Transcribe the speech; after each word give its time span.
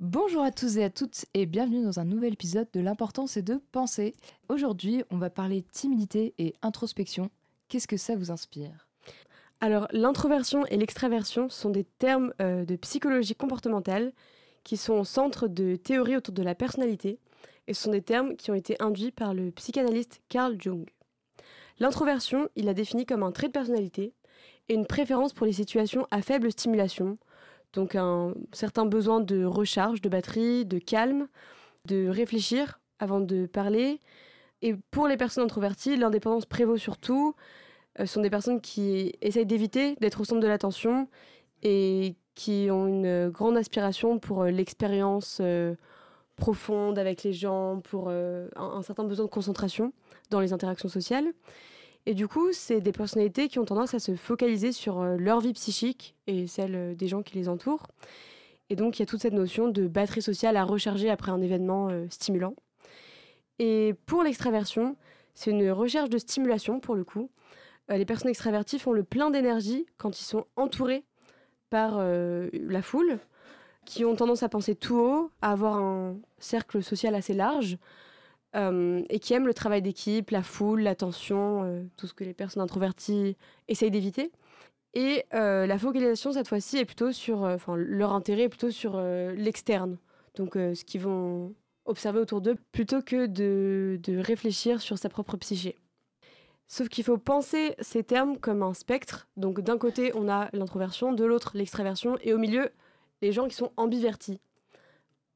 Bonjour 0.00 0.42
à 0.42 0.50
tous 0.50 0.78
et 0.78 0.84
à 0.84 0.88
toutes 0.88 1.26
et 1.34 1.44
bienvenue 1.44 1.84
dans 1.84 2.00
un 2.00 2.06
nouvel 2.06 2.32
épisode 2.32 2.68
de 2.72 2.80
l'importance 2.80 3.36
est 3.36 3.42
de 3.42 3.60
penser. 3.70 4.14
Aujourd'hui, 4.48 5.04
on 5.10 5.18
va 5.18 5.28
parler 5.28 5.60
timidité 5.60 6.32
et 6.38 6.54
introspection. 6.62 7.28
Qu'est-ce 7.68 7.86
que 7.86 7.98
ça 7.98 8.16
vous 8.16 8.30
inspire? 8.30 8.88
Alors, 9.60 9.88
l'introversion 9.92 10.64
et 10.68 10.78
l'extraversion 10.78 11.50
sont 11.50 11.68
des 11.68 11.84
termes 11.84 12.32
euh, 12.40 12.64
de 12.64 12.76
psychologie 12.76 13.34
comportementale 13.34 14.14
qui 14.64 14.78
sont 14.78 14.94
au 14.94 15.04
centre 15.04 15.48
de 15.48 15.76
théories 15.76 16.16
autour 16.16 16.32
de 16.32 16.42
la 16.42 16.54
personnalité 16.54 17.18
et 17.66 17.74
sont 17.74 17.90
des 17.90 18.00
termes 18.00 18.36
qui 18.36 18.50
ont 18.50 18.54
été 18.54 18.82
induits 18.82 19.12
par 19.12 19.34
le 19.34 19.50
psychanalyste 19.50 20.22
Carl 20.30 20.56
Jung. 20.58 20.88
L'introversion, 21.78 22.48
il 22.56 22.64
l'a 22.64 22.72
défini 22.72 23.04
comme 23.04 23.22
un 23.22 23.32
trait 23.32 23.48
de 23.48 23.52
personnalité 23.52 24.14
et 24.70 24.74
une 24.74 24.86
préférence 24.86 25.34
pour 25.34 25.44
les 25.44 25.52
situations 25.52 26.06
à 26.10 26.22
faible 26.22 26.50
stimulation, 26.50 27.18
donc 27.72 27.94
un 27.94 28.34
certain 28.52 28.84
besoin 28.86 29.20
de 29.20 29.44
recharge, 29.44 30.00
de 30.00 30.08
batterie, 30.08 30.64
de 30.66 30.78
calme, 30.78 31.28
de 31.86 32.08
réfléchir 32.08 32.80
avant 32.98 33.20
de 33.20 33.46
parler. 33.46 34.00
Et 34.62 34.74
pour 34.90 35.08
les 35.08 35.16
personnes 35.16 35.44
introverties, 35.44 35.96
l'indépendance 35.96 36.46
prévaut 36.46 36.76
surtout. 36.76 37.34
Ce 37.98 38.06
sont 38.06 38.20
des 38.20 38.30
personnes 38.30 38.60
qui 38.60 39.14
essayent 39.20 39.46
d'éviter 39.46 39.96
d'être 40.00 40.20
au 40.20 40.24
centre 40.24 40.40
de 40.40 40.46
l'attention 40.46 41.08
et 41.62 42.14
qui 42.34 42.68
ont 42.70 42.86
une 42.86 43.28
grande 43.28 43.56
aspiration 43.56 44.18
pour 44.18 44.42
euh, 44.42 44.50
l'expérience 44.50 45.38
euh, 45.40 45.74
profonde 46.36 46.98
avec 46.98 47.22
les 47.22 47.32
gens, 47.32 47.80
pour 47.84 48.06
euh, 48.08 48.48
un, 48.56 48.82
certain 48.82 49.04
besoin 49.04 49.26
de 49.26 49.30
concentration 49.30 49.92
dans 50.30 50.40
les 50.40 50.52
interactions 50.52 50.88
sociales. 50.88 51.26
Et 52.06 52.14
du 52.14 52.28
coup, 52.28 52.52
c'est 52.52 52.80
des 52.80 52.92
personnalités 52.92 53.48
qui 53.48 53.58
ont 53.58 53.64
tendance 53.64 53.94
à 53.94 53.98
se 53.98 54.14
focaliser 54.16 54.72
sur 54.72 55.02
leur 55.04 55.40
vie 55.40 55.52
psychique 55.52 56.16
et 56.26 56.46
celle 56.46 56.96
des 56.96 57.08
gens 57.08 57.22
qui 57.22 57.36
les 57.36 57.48
entourent. 57.48 57.86
Et 58.70 58.76
donc, 58.76 58.98
il 58.98 59.02
y 59.02 59.04
a 59.04 59.06
toute 59.06 59.20
cette 59.20 59.34
notion 59.34 59.68
de 59.68 59.86
batterie 59.86 60.22
sociale 60.22 60.56
à 60.56 60.64
recharger 60.64 61.10
après 61.10 61.30
un 61.30 61.42
événement 61.42 61.90
stimulant. 62.08 62.54
Et 63.58 63.94
pour 64.06 64.22
l'extraversion, 64.22 64.96
c'est 65.34 65.50
une 65.50 65.70
recherche 65.70 66.08
de 66.08 66.18
stimulation 66.18 66.80
pour 66.80 66.94
le 66.94 67.04
coup. 67.04 67.30
les 67.88 68.04
personnes 68.04 68.30
extraverties 68.30 68.78
font 68.78 68.92
le 68.92 69.04
plein 69.04 69.30
d'énergie 69.30 69.86
quand 69.98 70.18
ils 70.20 70.24
sont 70.24 70.46
entourés 70.56 71.04
par 71.70 71.94
euh, 71.98 72.48
la 72.52 72.82
foule, 72.82 73.18
qui 73.86 74.04
ont 74.04 74.14
tendance 74.14 74.42
à 74.42 74.48
penser 74.48 74.74
tout 74.74 74.98
haut, 74.98 75.30
à 75.40 75.52
avoir 75.52 75.76
un 75.76 76.16
cercle 76.38 76.82
social 76.82 77.14
assez 77.14 77.32
large, 77.32 77.78
euh, 78.56 79.02
et 79.08 79.18
qui 79.18 79.34
aiment 79.34 79.46
le 79.46 79.54
travail 79.54 79.82
d'équipe, 79.82 80.30
la 80.30 80.42
foule, 80.42 80.82
l'attention, 80.82 81.64
euh, 81.64 81.82
tout 81.96 82.06
ce 82.06 82.14
que 82.14 82.24
les 82.24 82.34
personnes 82.34 82.62
introverties 82.62 83.36
essayent 83.68 83.90
d'éviter. 83.90 84.30
Et 84.94 85.24
la 85.30 85.78
focalisation, 85.78 86.32
cette 86.32 86.48
fois-ci, 86.48 86.78
est 86.78 86.84
plutôt 86.84 87.12
sur, 87.12 87.42
enfin, 87.42 87.76
leur 87.76 88.12
intérêt 88.12 88.42
est 88.42 88.48
plutôt 88.48 88.72
sur 88.72 89.00
l'externe, 89.00 89.98
donc 90.34 90.54
ce 90.54 90.84
qu'ils 90.84 91.02
vont 91.02 91.54
observer 91.84 92.18
autour 92.18 92.40
d'eux, 92.40 92.56
plutôt 92.72 93.00
que 93.00 93.26
de, 93.26 94.00
de 94.02 94.18
réfléchir 94.18 94.80
sur 94.80 94.98
sa 94.98 95.08
propre 95.08 95.36
psyché. 95.36 95.76
Sauf 96.66 96.88
qu'il 96.88 97.02
faut 97.02 97.18
penser 97.18 97.74
ces 97.80 98.04
termes 98.04 98.38
comme 98.38 98.62
un 98.62 98.74
spectre. 98.74 99.28
Donc 99.36 99.60
d'un 99.60 99.76
côté, 99.76 100.12
on 100.14 100.28
a 100.28 100.48
l'introversion, 100.52 101.12
de 101.12 101.24
l'autre, 101.24 101.50
l'extraversion, 101.54 102.16
et 102.22 102.32
au 102.32 102.38
milieu, 102.38 102.70
les 103.22 103.32
gens 103.32 103.48
qui 103.48 103.56
sont 103.56 103.72
ambivertis. 103.76 104.40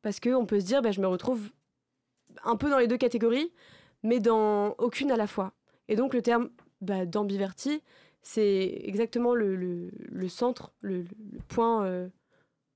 Parce 0.03 0.21
qu'on 0.21 0.47
peut 0.47 0.61
se 0.61 0.65
dire, 0.67 0.81
bah, 0.81 0.93
je 0.93 1.01
me 1.01 1.09
retrouve 1.09 1.51
un 2.43 2.57
peu 2.57 2.71
dans 2.71 2.79
les 2.79 2.87
deux 2.87 2.97
catégories, 2.97 3.53
mais 4.03 4.21
dans 4.21 4.75
aucune 4.79 5.11
à 5.11 5.17
la 5.17 5.27
fois. 5.27 5.53
Et 5.89 5.97
donc 5.97 6.15
le 6.15 6.23
terme 6.23 6.51
bah, 6.81 7.07
d'ambiverti, 7.07 7.83
c'est 8.23 8.81
exactement 8.85 9.35
le, 9.35 9.91
centre, 10.29 10.73
le, 10.81 11.05
point 11.49 11.85
euh, 11.85 12.09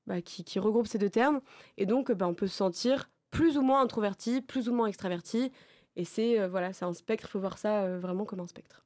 bah, 0.07 0.21
qui, 0.21 0.59
regroupe 0.59 0.87
ces 0.87 0.99
deux 0.99 1.11
termes. 1.11 1.41
Et 1.77 1.87
donc 1.87 2.13
on 2.21 2.35
peut 2.35 2.47
se 2.47 2.57
sentir 2.57 3.11
plus 3.31 3.57
ou 3.57 3.63
moins 3.63 3.83
introverti, 3.83 4.41
plus 4.41 4.69
ou 4.69 4.75
moins 4.75 4.87
extraverti, 4.87 5.53
et 5.97 6.05
c'est 6.05 6.39
euh, 6.39 6.49
voilà, 6.49 6.71
un 6.81 6.93
spectre, 6.93 7.27
il 7.29 7.33
faut 7.33 7.41
voir 7.41 7.59
ça 7.59 7.83
euh, 7.83 7.99
vraiment 7.99 8.25
comme 8.25 8.41
un 8.41 8.47
spectre. 8.47 8.85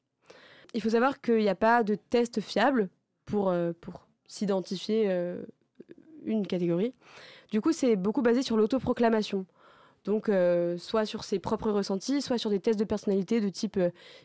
Il 0.74 0.80
faut 0.80 0.90
savoir 0.90 1.20
qu'il 1.20 1.38
n'y 1.38 1.48
a 1.48 1.54
pas 1.54 1.82
de 1.82 1.94
test 1.94 2.40
fiable 2.40 2.88
pour, 3.26 3.54
pour 3.82 4.06
s'identifier 4.26 5.34
une 6.24 6.46
catégorie. 6.46 6.94
Du 7.50 7.60
coup, 7.60 7.72
c'est 7.72 7.94
beaucoup 7.94 8.22
basé 8.22 8.40
sur 8.40 8.56
l'autoproclamation. 8.56 9.44
Donc, 10.04 10.30
soit 10.78 11.06
sur 11.06 11.22
ses 11.22 11.38
propres 11.38 11.70
ressentis, 11.70 12.22
soit 12.22 12.36
sur 12.36 12.50
des 12.50 12.58
tests 12.58 12.78
de 12.78 12.84
personnalité 12.84 13.40
de 13.40 13.48
type 13.48 13.78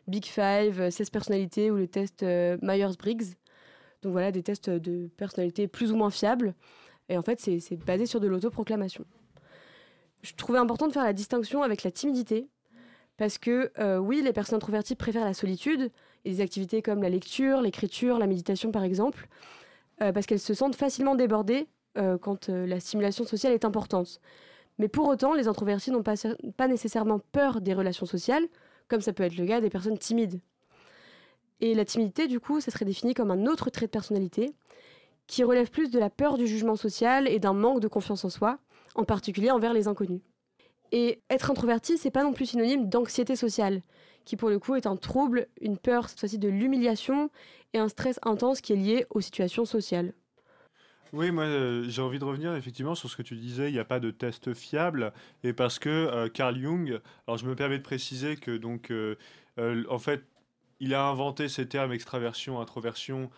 Big 0.08 0.26
Five, 0.26 0.90
16 0.90 1.10
personnalités 1.12 1.70
ou 1.70 1.76
le 1.76 1.88
test 1.88 2.24
Myers-Briggs. 2.24 3.36
Donc 4.02 4.12
voilà, 4.12 4.32
des 4.32 4.42
tests 4.42 4.70
de 4.72 5.08
personnalité 5.18 5.68
plus 5.68 5.92
ou 5.92 5.96
moins 5.96 6.10
fiables. 6.10 6.56
Et 7.10 7.18
en 7.18 7.22
fait, 7.22 7.40
c'est 7.40 7.76
basé 7.86 8.06
sur 8.06 8.20
de 8.20 8.28
l'autoproclamation. 8.28 9.06
Je 10.22 10.34
trouvais 10.34 10.60
important 10.60 10.88
de 10.88 10.94
faire 10.94 11.04
la 11.04 11.14
distinction 11.14 11.64
avec 11.64 11.84
la 11.84 11.92
timidité, 11.92 12.48
parce 13.18 13.38
que 13.38 13.72
euh, 13.80 13.98
oui, 13.98 14.22
les 14.22 14.34
personnes 14.34 14.58
introverties 14.58 14.96
préfèrent 14.96 15.26
la 15.26 15.34
solitude 15.34 15.92
et 16.26 16.32
des 16.32 16.42
activités 16.42 16.82
comme 16.82 17.02
la 17.02 17.10
lecture, 17.10 17.62
l'écriture, 17.62 18.20
la 18.20 18.28
méditation 18.28 18.72
par 18.72 18.84
exemple, 18.84 19.28
euh, 20.02 20.12
parce 20.12 20.26
qu'elles 20.26 20.40
se 20.40 20.54
sentent 20.54 20.76
facilement 20.76 21.16
débordées 21.16 21.68
euh, 21.98 22.18
quand 22.18 22.50
la 22.50 22.80
stimulation 22.80 23.26
sociale 23.26 23.54
est 23.54 23.66
importante. 23.66 24.20
Mais 24.78 24.88
pour 24.88 25.08
autant, 25.08 25.34
les 25.34 25.48
introvertis 25.48 25.92
n'ont 25.92 26.04
pas, 26.04 26.68
nécessairement 26.68 27.20
peur 27.32 27.62
des 27.62 27.74
relations 27.74 28.06
sociales, 28.06 28.48
comme 28.88 29.02
ça 29.02 29.14
peut 29.14 29.24
être 29.24 29.38
le 29.38 29.46
cas 29.46 29.62
des 29.62 29.70
personnes 29.70 29.98
timides. 29.98 30.40
Et 31.60 31.74
la 31.74 31.86
timidité, 31.86 32.28
du 32.28 32.40
coup, 32.40 32.62
ça 32.62 32.72
serait 32.72 32.86
défini 32.86 33.14
comme 33.14 33.32
un 33.32 33.48
autre 33.48 33.70
trait 33.70 33.88
de 33.88 33.92
personnalité 33.92 34.54
qui 35.26 35.44
relève 35.44 35.70
plus 35.70 35.90
de 35.90 36.00
la 36.00 36.10
peur 36.10 36.38
du 36.38 36.48
jugement 36.48 36.76
social 36.76 37.28
et 37.28 37.40
d'un 37.40 37.54
manque 37.54 37.82
de 37.82 37.88
confiance 37.88 38.24
en 38.24 38.30
soi, 38.30 38.60
en 38.96 39.04
particulier 39.04 39.52
envers 39.52 39.74
les 39.74 39.88
inconnus. 39.88 40.22
Et 40.92 41.22
être 41.30 41.52
introverti, 41.52 41.98
c'est 41.98 42.12
pas 42.12 42.24
non 42.24 42.32
plus 42.32 42.46
synonyme 42.46 42.88
d'anxiété 42.88 43.36
sociale, 43.36 43.82
qui 44.24 44.38
pour 44.38 44.50
le 44.50 44.60
coup 44.60 44.76
est 44.76 44.88
un 44.88 44.96
trouble, 44.96 45.48
une 45.60 45.78
peur 45.78 46.08
cette 46.08 46.20
fois-ci 46.20 46.38
de 46.38 46.48
l'humiliation 46.48 47.30
et 47.74 47.80
un 47.80 47.90
stress 47.90 48.20
intense 48.24 48.62
qui 48.62 48.74
est 48.74 48.78
lié 48.78 49.06
aux 49.10 49.22
situations 49.22 49.66
sociales. 49.66 50.14
Oui, 51.14 51.32
moi 51.32 51.44
euh, 51.44 51.86
j'ai 51.88 52.02
envie 52.02 52.20
de 52.20 52.26
revenir 52.26 52.54
effectivement 52.56 52.96
sur 52.96 53.10
ce 53.10 53.16
que 53.16 53.22
tu 53.22 53.36
disais, 53.36 53.70
il 53.70 53.74
n'y 53.74 53.80
a 53.80 53.86
pas 53.86 54.00
de 54.00 54.12
test 54.12 54.54
fiable, 54.54 55.14
et 55.44 55.54
parce 55.54 55.80
que 55.80 55.90
euh, 55.90 56.30
Carl 56.30 56.60
Jung, 56.60 57.00
alors 57.28 57.38
je 57.38 57.46
me 57.46 57.56
permets 57.56 57.78
de 57.78 57.84
préciser 57.84 58.36
que 58.36 58.56
donc 58.58 58.92
euh, 58.92 59.16
en 59.90 60.00
fait 60.00 60.24
il 60.80 60.94
a 60.94 61.08
inventé 61.08 61.48
ces 61.48 61.68
termes 61.68 61.92
extraversion, 61.94 62.60
introversion 62.62 63.32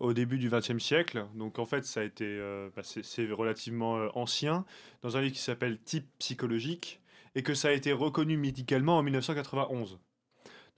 au 0.00 0.12
début 0.12 0.38
du 0.38 0.50
XXe 0.50 0.82
siècle. 0.82 1.26
Donc 1.36 1.60
en 1.60 1.64
fait, 1.64 1.84
ça 1.84 2.00
a 2.00 2.02
été, 2.02 2.40
bah, 2.74 2.82
c'est 2.82 3.30
relativement 3.30 4.08
ancien, 4.14 4.64
dans 5.02 5.16
un 5.16 5.20
livre 5.20 5.34
qui 5.34 5.42
s'appelle 5.42 5.78
Type 5.78 6.08
psychologique, 6.18 7.00
et 7.34 7.42
que 7.42 7.52
ça 7.52 7.68
a 7.68 7.72
été 7.72 7.92
reconnu 7.92 8.38
médicalement 8.38 8.96
en 8.96 9.02
1991. 9.02 10.00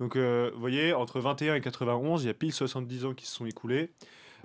Donc 0.01 0.17
vous 0.17 0.59
voyez, 0.61 0.93
entre 0.93 1.21
21 1.21 1.55
et 1.55 1.61
91, 1.61 2.25
il 2.25 2.27
y 2.27 2.31
a 2.31 2.35
pile 2.35 2.53
70 2.53 3.05
ans 3.05 3.15
qui 3.15 3.25
se 3.25 3.37
sont 3.37 3.47
écoulés, 3.47 3.93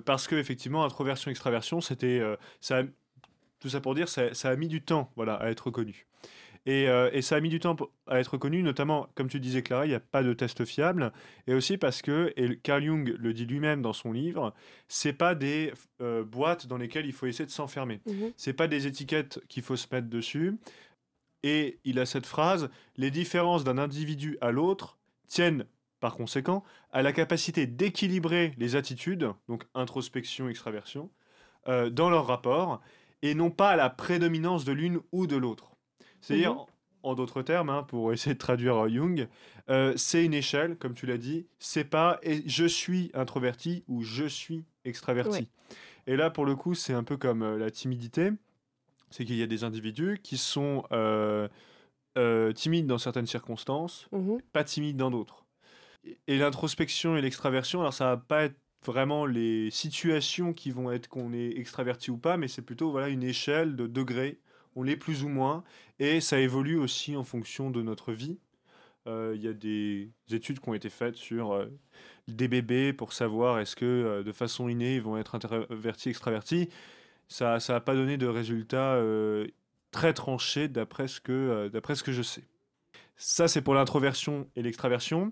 parce 0.04 0.28
que 0.28 0.36
effectivement, 0.36 0.84
introversion, 0.84 1.32
extraversion, 1.32 1.82
c'était, 1.82 2.22
ça, 2.60 2.84
tout 3.60 3.70
ça 3.70 3.82
pour 3.82 3.96
dire, 3.96 4.10
ça, 4.10 4.34
ça, 4.34 4.50
a 4.50 4.56
mis 4.56 4.68
du 4.68 4.82
temps, 4.82 5.12
voilà, 5.16 5.36
à 5.36 5.50
être 5.50 5.68
reconnu. 5.68 6.06
Euh, 6.68 7.10
et, 7.14 7.22
ça 7.22 7.36
a 7.36 7.40
mis 7.40 7.50
du 7.50 7.60
temps 7.60 7.76
à 8.08 8.20
être 8.20 8.38
connu, 8.38 8.64
notamment, 8.64 9.08
comme 9.16 9.30
tu 9.30 9.40
disais 9.40 9.62
Clara, 9.62 9.86
il 9.86 9.90
n'y 9.90 9.96
a 9.96 10.00
pas 10.00 10.24
de 10.24 10.34
test 10.34 10.66
fiable. 10.66 11.12
Et 11.48 11.54
aussi 11.54 11.78
parce 11.78 12.02
que, 12.02 12.34
et 12.38 12.58
Carl 12.58 12.84
Jung 12.84 13.16
le 13.18 13.34
dit 13.34 13.46
lui-même 13.46 13.82
dans 13.82 13.94
son 13.94 14.12
livre, 14.12 14.54
c'est 14.88 15.14
pas 15.14 15.36
des 15.36 15.74
euh, 16.02 16.24
boîtes 16.24 16.68
dans 16.68 16.78
lesquelles 16.78 17.06
il 17.06 17.14
faut 17.14 17.28
essayer 17.28 17.46
de 17.46 17.52
s'enfermer. 17.52 18.02
Mhm. 18.08 18.32
C'est 18.36 18.54
pas 18.54 18.68
des 18.68 18.88
étiquettes 18.88 19.40
qu'il 19.48 19.64
faut 19.64 19.76
se 19.76 19.88
mettre 19.92 20.10
dessus. 20.10 20.58
Et 21.44 21.80
il 21.84 22.00
a 22.00 22.08
cette 22.08 22.26
phrase 22.26 22.70
les 22.98 23.12
différences 23.12 23.64
d'un 23.64 23.78
individu 23.78 24.38
à 24.42 24.52
l'autre 24.52 24.98
tiennent 25.28 25.66
par 26.00 26.16
conséquent 26.16 26.64
à 26.92 27.02
la 27.02 27.14
capacité 27.14 27.68
d'équilibrer 27.68 28.54
les 28.58 28.76
attitudes, 28.76 29.32
donc 29.48 29.66
introspection, 29.74 30.50
extraversion, 30.50 31.10
euh, 31.68 31.90
dans 31.90 32.10
leur 32.10 32.28
rapport, 32.28 32.82
et 33.22 33.34
non 33.34 33.50
pas 33.50 33.72
à 33.72 33.76
la 33.76 33.90
prédominance 33.90 34.66
de 34.66 34.72
l'une 34.72 35.00
ou 35.12 35.28
de 35.28 35.36
l'autre. 35.36 35.76
C'est-à-dire, 36.22 36.54
mhm. 36.54 36.66
en 37.04 37.16
d'autres 37.16 37.42
termes, 37.42 37.70
hein, 37.70 37.84
pour 37.84 38.12
essayer 38.14 38.34
de 38.34 38.40
traduire 38.40 38.86
euh, 38.86 38.90
Jung, 38.90 39.28
euh, 39.70 39.94
c'est 39.96 40.26
une 40.26 40.34
échelle, 40.34 40.78
comme 40.78 40.94
tu 40.94 41.06
l'as 41.06 41.18
dit. 41.18 41.48
C'est 41.60 41.84
pas 41.84 42.20
je 42.46 42.66
suis 42.66 43.12
introverti 43.14 43.84
ou 43.88 44.02
je 44.02 44.26
suis 44.26 44.66
extraverti. 44.86 45.50
Et 46.08 46.16
là, 46.16 46.30
pour 46.30 46.46
le 46.46 46.56
coup, 46.56 46.76
c'est 46.76 46.94
un 46.94 47.04
peu 47.04 47.18
comme 47.18 47.44
euh, 47.44 47.58
la 47.58 47.72
timidité. 47.72 48.32
C'est 49.10 49.24
qu'il 49.24 49.36
y 49.36 49.44
a 49.44 49.48
des 49.48 49.64
individus 49.64 50.20
qui 50.22 50.38
sont 50.38 50.84
timides 52.56 52.88
dans 52.88 52.98
certaines 52.98 53.28
circonstances, 53.28 54.08
mhm. 54.12 54.40
pas 54.52 54.64
timides 54.64 54.98
dans 54.98 55.12
d'autres. 55.12 55.45
Et 56.28 56.38
l'introspection 56.38 57.18
et 57.18 57.22
l'extraversion, 57.22 57.82
alors 57.82 57.94
ça 57.94 58.06
va 58.06 58.18
pas 58.18 58.44
être 58.44 58.58
vraiment 58.86 59.26
les 59.26 59.72
situations 59.72 60.54
qui 60.54 60.72
vont 60.72 60.92
être 60.92 61.08
qu'on 61.08 61.34
est 61.34 61.58
extraverti 61.58 62.12
ou 62.12 62.18
pas, 62.18 62.38
mais 62.38 62.48
c'est 62.48 62.62
plutôt 62.62 62.92
voilà 62.92 63.10
une 63.10 63.24
échelle 63.24 63.76
de 63.76 63.88
degrés 63.88 64.40
on 64.76 64.84
l'est 64.84 64.98
plus 64.98 65.24
ou 65.24 65.30
moins, 65.30 65.64
et 66.00 66.22
ça 66.22 66.40
évolue 66.40 66.78
aussi 66.78 67.16
en 67.16 67.24
fonction 67.24 67.72
de 67.72 67.82
notre 67.82 68.12
vie. 68.12 68.38
Euh, 69.08 69.34
il 69.36 69.44
y 69.44 69.48
a 69.48 69.54
des 69.54 70.10
études 70.32 70.60
qui 70.60 70.70
ont 70.70 70.74
été 70.74 70.90
faites 70.90 71.16
sur 71.16 71.54
euh, 71.54 71.68
des 72.28 72.48
bébés 72.48 72.92
pour 72.92 73.14
savoir 73.14 73.60
est-ce 73.60 73.76
que 73.76 73.86
euh, 73.86 74.24
de 74.24 74.32
façon 74.32 74.68
innée 74.68 74.96
ils 74.96 75.02
vont 75.02 75.18
être 75.18 75.36
introvertis, 75.36 76.10
extravertis. 76.10 76.70
ça 77.28 77.60
n'a 77.70 77.80
pas 77.80 77.94
donné 77.94 78.18
de 78.18 78.28
résultats 78.28 79.00
très 79.92 80.14
tranchés 80.14 80.68
d'après 80.68 81.08
ce, 81.08 81.22
que, 81.22 81.70
d'après 81.72 81.96
ce 81.96 82.04
que 82.04 82.12
je 82.12 82.22
sais. 82.22 82.44
Ça, 83.18 83.48
c'est 83.48 83.62
pour 83.62 83.76
l'introversion 83.76 84.50
et 84.58 84.62
l'extraversion. 84.62 85.32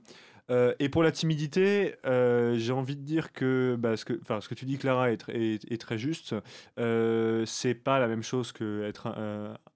Euh, 0.50 0.74
et 0.80 0.90
pour 0.90 1.04
la 1.04 1.12
timidité, 1.12 1.96
euh, 2.06 2.56
j'ai 2.58 2.74
envie 2.74 2.96
de 2.96 3.02
dire 3.02 3.32
que, 3.32 3.76
bah, 3.80 3.96
ce 3.96 4.06
que 4.06 4.20
ce 4.40 4.50
que 4.50 4.56
tu 4.56 4.66
dis, 4.66 4.78
Clara, 4.78 5.12
est, 5.12 5.78
très 5.80 5.98
juste. 5.98 6.36
Euh, 6.80 7.46
c'est 7.46 7.76
pas 7.76 8.00
la 8.00 8.08
même 8.08 8.24
chose 8.24 8.52
qu'être 8.52 9.08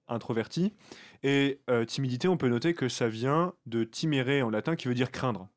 introverti. 0.08 0.74
Et 1.22 1.60
timidité, 1.86 2.28
on 2.28 2.36
peut 2.36 2.48
noter 2.48 2.74
que 2.74 2.88
ça 2.88 3.08
vient 3.08 3.54
de 3.66 3.84
timere 3.84 4.44
en 4.44 4.50
latin, 4.50 4.76
qui 4.76 4.88
veut 4.88 4.94
dire 4.94 5.10
craindre. 5.10 5.48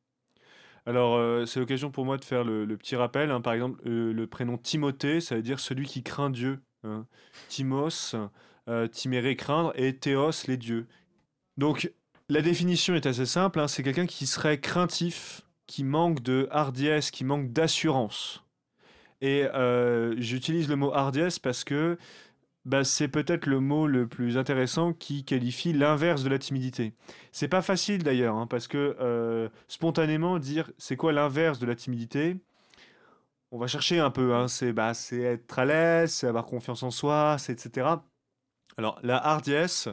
Alors, 0.85 1.47
c'est 1.47 1.59
l'occasion 1.59 1.91
pour 1.91 2.05
moi 2.05 2.17
de 2.17 2.23
faire 2.23 2.43
le, 2.43 2.65
petit 2.77 2.95
rappel. 2.95 3.31
Hein. 3.31 3.41
Par 3.41 3.53
exemple, 3.53 3.79
le 3.85 4.27
prénom 4.27 4.57
Timothée, 4.57 5.21
ça 5.21 5.35
veut 5.35 5.43
dire 5.43 5.59
celui 5.59 5.85
qui 5.85 6.03
craint 6.03 6.29
Dieu. 6.29 6.59
Hein. 6.83 7.05
Timos, 7.49 8.15
timere, 8.91 9.35
craindre, 9.35 9.73
et 9.75 9.95
Théos, 9.97 10.47
les 10.47 10.57
dieux. 10.57 10.87
Donc, 11.57 11.91
la 12.31 12.41
définition 12.41 12.95
est 12.95 13.05
assez 13.05 13.25
simple, 13.25 13.59
hein. 13.59 13.67
c'est 13.67 13.83
quelqu'un 13.83 14.05
qui 14.05 14.25
serait 14.25 14.57
craintif, 14.57 15.41
qui 15.67 15.83
manque 15.83 16.21
de 16.21 16.47
hardiesse, 16.49 17.11
qui 17.11 17.25
manque 17.25 17.51
d'assurance. 17.51 18.45
Et 19.19 19.43
euh, 19.53 20.15
j'utilise 20.17 20.69
le 20.69 20.77
mot 20.77 20.93
hardiesse 20.93 21.39
parce 21.39 21.65
que 21.65 21.97
bah, 22.63 22.85
c'est 22.85 23.09
peut-être 23.09 23.47
le 23.47 23.59
mot 23.59 23.85
le 23.85 24.07
plus 24.07 24.37
intéressant 24.37 24.93
qui 24.93 25.25
qualifie 25.25 25.73
l'inverse 25.73 26.23
de 26.23 26.29
la 26.29 26.39
timidité. 26.39 26.93
C'est 27.33 27.49
pas 27.49 27.61
facile 27.61 28.01
d'ailleurs, 28.01 28.37
hein, 28.37 28.47
parce 28.47 28.69
que 28.69 28.95
euh, 29.01 29.49
spontanément 29.67 30.39
dire 30.39 30.71
c'est 30.77 30.95
quoi 30.95 31.11
l'inverse 31.11 31.59
de 31.59 31.65
la 31.65 31.75
timidité, 31.75 32.37
on 33.51 33.57
va 33.57 33.67
chercher 33.67 33.99
un 33.99 34.09
peu. 34.09 34.35
Hein, 34.35 34.47
c'est 34.47 34.71
bah, 34.71 34.93
être 35.11 35.59
à 35.59 35.65
l'aise, 35.65 36.13
c'est 36.13 36.27
avoir 36.27 36.45
confiance 36.45 36.81
en 36.83 36.91
soi, 36.91 37.35
c'est 37.39 37.51
etc. 37.51 37.87
Alors 38.77 38.99
la 39.03 39.17
hardiesse, 39.17 39.89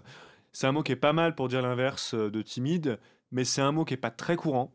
c'est 0.58 0.66
un 0.66 0.72
mot 0.72 0.82
qui 0.82 0.90
est 0.90 0.96
pas 0.96 1.12
mal 1.12 1.36
pour 1.36 1.46
dire 1.46 1.62
l'inverse 1.62 2.14
euh, 2.14 2.32
de 2.32 2.42
timide, 2.42 2.98
mais 3.30 3.44
c'est 3.44 3.60
un 3.60 3.70
mot 3.70 3.84
qui 3.84 3.94
est 3.94 3.96
pas 3.96 4.10
très 4.10 4.34
courant 4.34 4.74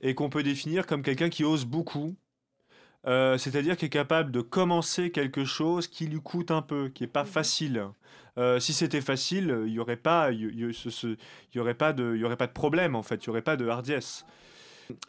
et 0.00 0.14
qu'on 0.14 0.30
peut 0.30 0.42
définir 0.42 0.86
comme 0.86 1.02
quelqu'un 1.02 1.28
qui 1.28 1.44
ose 1.44 1.66
beaucoup, 1.66 2.16
euh, 3.06 3.36
c'est-à-dire 3.36 3.76
qui 3.76 3.84
est 3.84 3.90
capable 3.90 4.32
de 4.32 4.40
commencer 4.40 5.10
quelque 5.10 5.44
chose 5.44 5.86
qui 5.86 6.06
lui 6.06 6.22
coûte 6.22 6.50
un 6.50 6.62
peu, 6.62 6.88
qui 6.88 7.04
est 7.04 7.08
pas 7.08 7.24
mhm. 7.24 7.28
facile. 7.28 7.86
Euh, 8.38 8.58
si 8.58 8.72
c'était 8.72 9.02
facile, 9.02 9.64
il 9.66 9.74
y 9.74 9.80
aurait 9.80 9.98
pas, 9.98 10.32
il 10.32 10.58
y, 10.58 11.60
aurait 11.60 11.74
pas 11.74 11.92
de, 11.92 12.14
il 12.14 12.20
y 12.22 12.24
aurait 12.24 12.38
pas 12.38 12.46
de 12.46 12.52
problème 12.52 12.96
en 12.96 13.02
fait, 13.02 13.22
il 13.22 13.26
y 13.26 13.28
aurait 13.28 13.42
pas 13.42 13.58
de 13.58 13.68
hardiesse. 13.68 14.24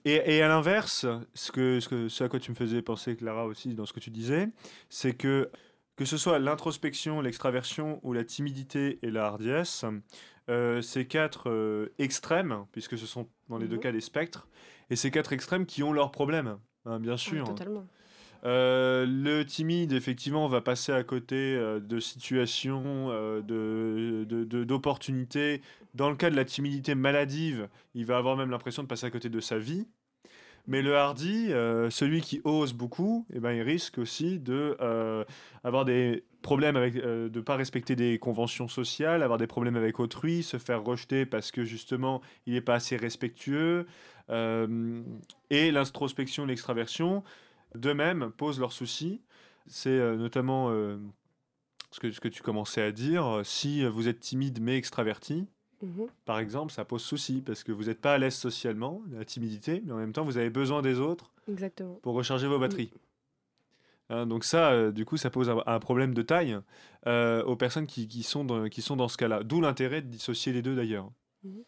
Et, 0.04 0.42
à 0.42 0.50
l'inverse, 0.50 1.06
ce 1.34 1.52
que, 1.54 1.80
ce 1.80 1.88
que, 1.88 2.10
ce 2.10 2.26
à 2.26 2.28
quoi 2.28 2.42
tu 2.42 2.52
me 2.52 2.58
faisais 2.58 2.82
penser, 2.82 3.16
Clara 3.16 3.46
aussi, 3.46 3.74
dans 3.74 3.86
ce 3.86 3.94
que 3.94 4.02
tu 4.02 4.10
disais, 4.10 4.50
c'est 4.90 5.14
que 5.14 5.50
que 5.98 6.06
ce 6.06 6.16
soit 6.16 6.40
l'introspection, 6.40 7.20
l'extraversion 7.22 8.00
ou 8.04 8.14
la 8.14 8.24
timidité 8.24 9.00
et 9.02 9.12
la 9.12 9.26
hardiesse, 9.26 9.84
euh, 10.48 10.82
ces 10.82 11.06
quatre 11.06 11.50
euh, 11.50 11.92
extrêmes, 11.98 12.64
puisque 12.72 12.98
ce 12.98 13.06
sont 13.06 13.28
dans 13.50 13.58
les 13.58 13.68
deux 13.68 13.76
mhm. 13.76 13.82
cas 13.82 13.92
des 13.92 14.00
spectres, 14.00 14.48
et 14.90 14.96
ces 14.96 15.12
quatre 15.12 15.34
extrêmes 15.34 15.66
qui 15.66 15.84
ont 15.84 15.92
leurs 15.92 16.12
problèmes, 16.12 16.58
hein, 16.86 17.00
bien 17.00 17.18
sûr. 17.18 17.44
totalement. 17.44 17.86
Euh, 18.46 19.06
le 19.08 19.44
timide, 19.44 19.92
effectivement, 19.92 20.48
va 20.48 20.62
passer 20.62 20.94
à 20.94 21.04
côté 21.04 21.58
de 21.58 22.00
situations, 22.00 23.10
d'opportunités. 23.42 25.58
De, 25.58 25.64
Dans 25.96 26.12
le 26.12 26.16
cas 26.16 26.30
de 26.30 26.36
la 26.36 26.46
timidité 26.46 26.94
maladive, 26.94 27.68
il 27.96 28.06
va 28.06 28.18
avoir 28.18 28.38
même 28.38 28.52
l'impression 28.52 28.84
de 28.84 28.88
passer 28.88 29.08
à 29.08 29.10
côté 29.10 29.30
de 29.30 29.40
sa 29.40 29.58
vie. 29.58 29.88
Mais 30.68 30.82
le 30.82 30.98
hardy, 30.98 31.54
euh, 31.54 31.90
celui 31.90 32.20
qui 32.20 32.42
ose 32.44 32.74
beaucoup, 32.74 33.26
eh 33.34 33.40
ben, 33.40 33.54
il 33.54 33.62
risque 33.62 34.00
aussi 34.00 34.38
de 34.38 34.76
euh, 34.82 35.24
des 35.86 36.26
problèmes 36.42 36.76
avec, 36.76 36.98
euh, 36.98 37.30
de 37.30 37.40
ne 37.40 37.44
pas 37.44 37.56
respecter 37.56 37.96
des 37.96 38.20
conventions 38.20 38.68
sociales, 38.68 39.24
avoir 39.24 39.40
des 39.40 39.48
problèmes 39.48 39.78
avec 39.78 40.02
autrui, 40.02 40.44
se 40.44 40.58
faire 40.58 40.84
rejeter 40.84 41.26
parce 41.26 41.52
que 41.52 41.64
justement 41.64 42.22
il 42.46 42.54
n'est 42.54 42.62
pas 42.62 42.76
assez 42.76 42.98
respectueux. 42.98 43.88
et 44.30 45.72
l'introspection, 45.72 46.46
l'extraversion, 46.46 47.24
de 47.76 47.94
même, 47.94 48.32
posent 48.36 48.60
leurs 48.60 48.74
soucis. 48.74 49.22
C'est 49.68 50.00
notamment 50.18 50.70
ce 51.92 52.20
que 52.20 52.28
tu 52.28 52.44
commençais 52.44 52.82
à 52.82 52.92
dire. 52.92 53.42
Si 53.46 53.86
vous 53.86 54.10
êtes 54.10 54.20
timide 54.20 54.60
mais 54.62 54.76
extraverti, 54.78 55.48
Mhm. 55.82 56.08
Par 56.26 56.40
exemple, 56.40 56.72
ça 56.72 56.86
pose 56.86 57.04
souci 57.04 57.42
parce 57.46 57.64
que 57.64 57.72
vous 57.72 57.86
n'êtes 57.86 58.02
pas 58.02 58.14
à 58.14 58.18
l'aise 58.18 58.36
socialement, 58.36 59.02
la 59.12 59.26
timidité, 59.26 59.84
mais 59.86 59.94
en 59.94 59.98
même 59.98 60.14
temps, 60.14 60.24
vous 60.24 60.38
avez 60.38 60.50
besoin 60.50 60.82
des 60.82 61.00
autres 61.00 61.32
pour 62.02 62.16
recharger 62.16 62.48
vos 62.48 62.60
batteries. 62.60 62.92
Hein, 64.10 64.26
donc 64.26 64.44
ça, 64.44 64.72
euh, 64.72 64.92
du 64.92 65.06
coup, 65.06 65.18
ça 65.18 65.30
pose 65.30 65.50
un, 65.50 65.80
problème 65.80 66.14
de 66.14 66.22
taille 66.22 66.58
euh, 67.06 67.44
aux 67.44 67.56
personnes 67.56 67.88
qui, 67.88 68.24
sont 68.24 68.46
dans, 68.46 68.70
qui 68.70 68.82
sont 68.82 68.96
dans 68.96 69.08
ce 69.08 69.18
cas-là. 69.18 69.44
D'où 69.44 69.62
l'intérêt 69.62 70.02
de 70.02 70.08
dissocier 70.08 70.54
les 70.54 70.62
deux 70.62 70.76
d'ailleurs. 70.76 71.12
Mhm. 71.44 71.64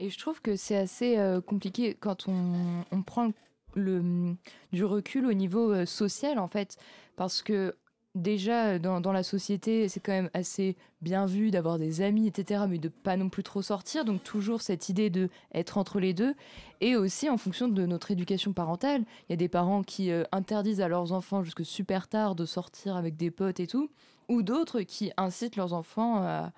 Et 0.00 0.10
je 0.10 0.18
trouve 0.18 0.40
que 0.40 0.54
c'est 0.54 0.76
assez 0.76 1.18
euh, 1.18 1.40
compliqué 1.40 1.94
quand 1.94 2.28
on, 2.28 2.84
on 2.92 3.02
prend 3.02 3.32
le, 3.74 4.34
du 4.72 4.84
recul 4.84 5.26
au 5.26 5.32
niveau 5.32 5.84
social, 5.86 6.38
en 6.38 6.48
fait, 6.48 6.76
parce 7.16 7.42
que 7.42 7.74
déjà 8.18 8.78
dans, 8.78 9.12
la 9.12 9.22
société, 9.22 9.88
c'est 9.88 10.00
quand 10.00 10.12
même 10.12 10.30
assez 10.34 10.76
bien 11.00 11.26
vu 11.26 11.50
d'avoir 11.50 11.78
des 11.78 12.02
amis, 12.02 12.26
etc., 12.26 12.64
mais 12.68 12.78
de 12.78 12.88
pas 12.88 13.16
non 13.16 13.28
plus 13.28 13.42
trop 13.42 13.62
sortir. 13.62 14.04
Donc 14.04 14.22
toujours 14.22 14.60
cette 14.60 14.88
idée 14.88 15.10
de 15.10 15.28
être 15.54 15.78
entre 15.78 16.00
les 16.00 16.14
deux. 16.14 16.34
Et 16.80 16.96
aussi 16.96 17.30
en 17.30 17.38
fonction 17.38 17.68
de 17.68 17.86
notre 17.86 18.10
éducation 18.10 18.52
parentale, 18.52 19.02
il 19.28 19.32
y 19.32 19.34
a 19.34 19.36
des 19.36 19.48
parents 19.48 19.82
qui 19.82 20.10
euh, 20.10 20.24
interdisent 20.32 20.80
à 20.80 20.88
leurs 20.88 21.12
enfants 21.12 21.42
jusque 21.42 21.64
super 21.64 22.08
tard 22.08 22.34
de 22.34 22.44
sortir 22.44 22.96
avec 22.96 23.16
des 23.16 23.30
potes 23.30 23.60
et 23.60 23.66
tout, 23.66 23.90
ou 24.28 24.42
d'autres 24.42 24.82
qui 24.82 25.10
incitent 25.16 25.56
leurs 25.56 25.72
enfants 25.72 26.22
à, 26.22 26.52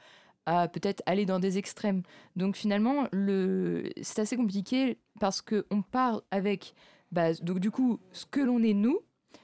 peut-être 0.68 1.00
aller 1.06 1.26
dans 1.26 1.38
des 1.38 1.58
extrêmes. 1.58 2.02
Donc 2.34 2.56
finalement, 2.56 3.06
c'est 4.02 4.18
assez 4.18 4.36
compliqué 4.36 4.98
parce 5.20 5.42
qu'on 5.42 5.82
part 5.82 6.22
avec, 6.32 6.74
bah, 7.12 7.34
donc 7.34 7.60
du 7.60 7.70
coup, 7.70 8.00
ce 8.10 8.26
que 8.26 8.40
l'on 8.40 8.60
est 8.64 8.74
nous, 8.74 8.98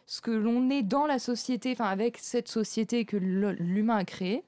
ce 0.07 0.21
que 0.21 0.31
l'on 0.31 0.71
est 0.71 0.83
dans 0.83 1.07
la 1.07 1.19
société, 1.19 1.73
enfin 1.73 1.87
avec 1.87 2.19
cette 2.19 2.49
société 2.49 3.05
que 3.05 3.17
l'humain 3.17 3.97
a 3.97 4.05
créée, 4.05 4.45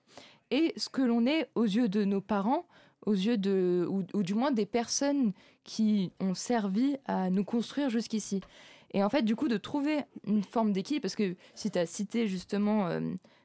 et 0.50 0.72
ce 0.76 0.88
que 0.88 1.02
l'on 1.02 1.26
est 1.26 1.48
aux 1.54 1.64
yeux 1.64 1.88
de 1.88 2.04
nos 2.04 2.20
parents, 2.20 2.66
aux 3.06 3.12
yeux 3.14 3.36
de, 3.36 3.86
ou, 3.88 4.22
du 4.22 4.34
moins 4.34 4.50
des 4.50 4.66
personnes 4.66 5.32
qui 5.64 6.12
ont 6.20 6.34
servi 6.34 6.96
à 7.06 7.30
nous 7.30 7.44
construire 7.44 7.90
jusqu'ici. 7.90 8.40
Et 8.92 9.02
en 9.02 9.08
fait, 9.08 9.22
du 9.22 9.36
coup, 9.36 9.48
de 9.48 9.56
trouver 9.56 10.00
une 10.26 10.42
forme 10.42 10.72
d'équilibre, 10.72 11.02
parce 11.02 11.16
que 11.16 11.36
si 11.54 11.70
tu 11.70 11.78
as 11.78 11.86
cité 11.86 12.26
justement 12.26 12.86
euh, 12.88 13.00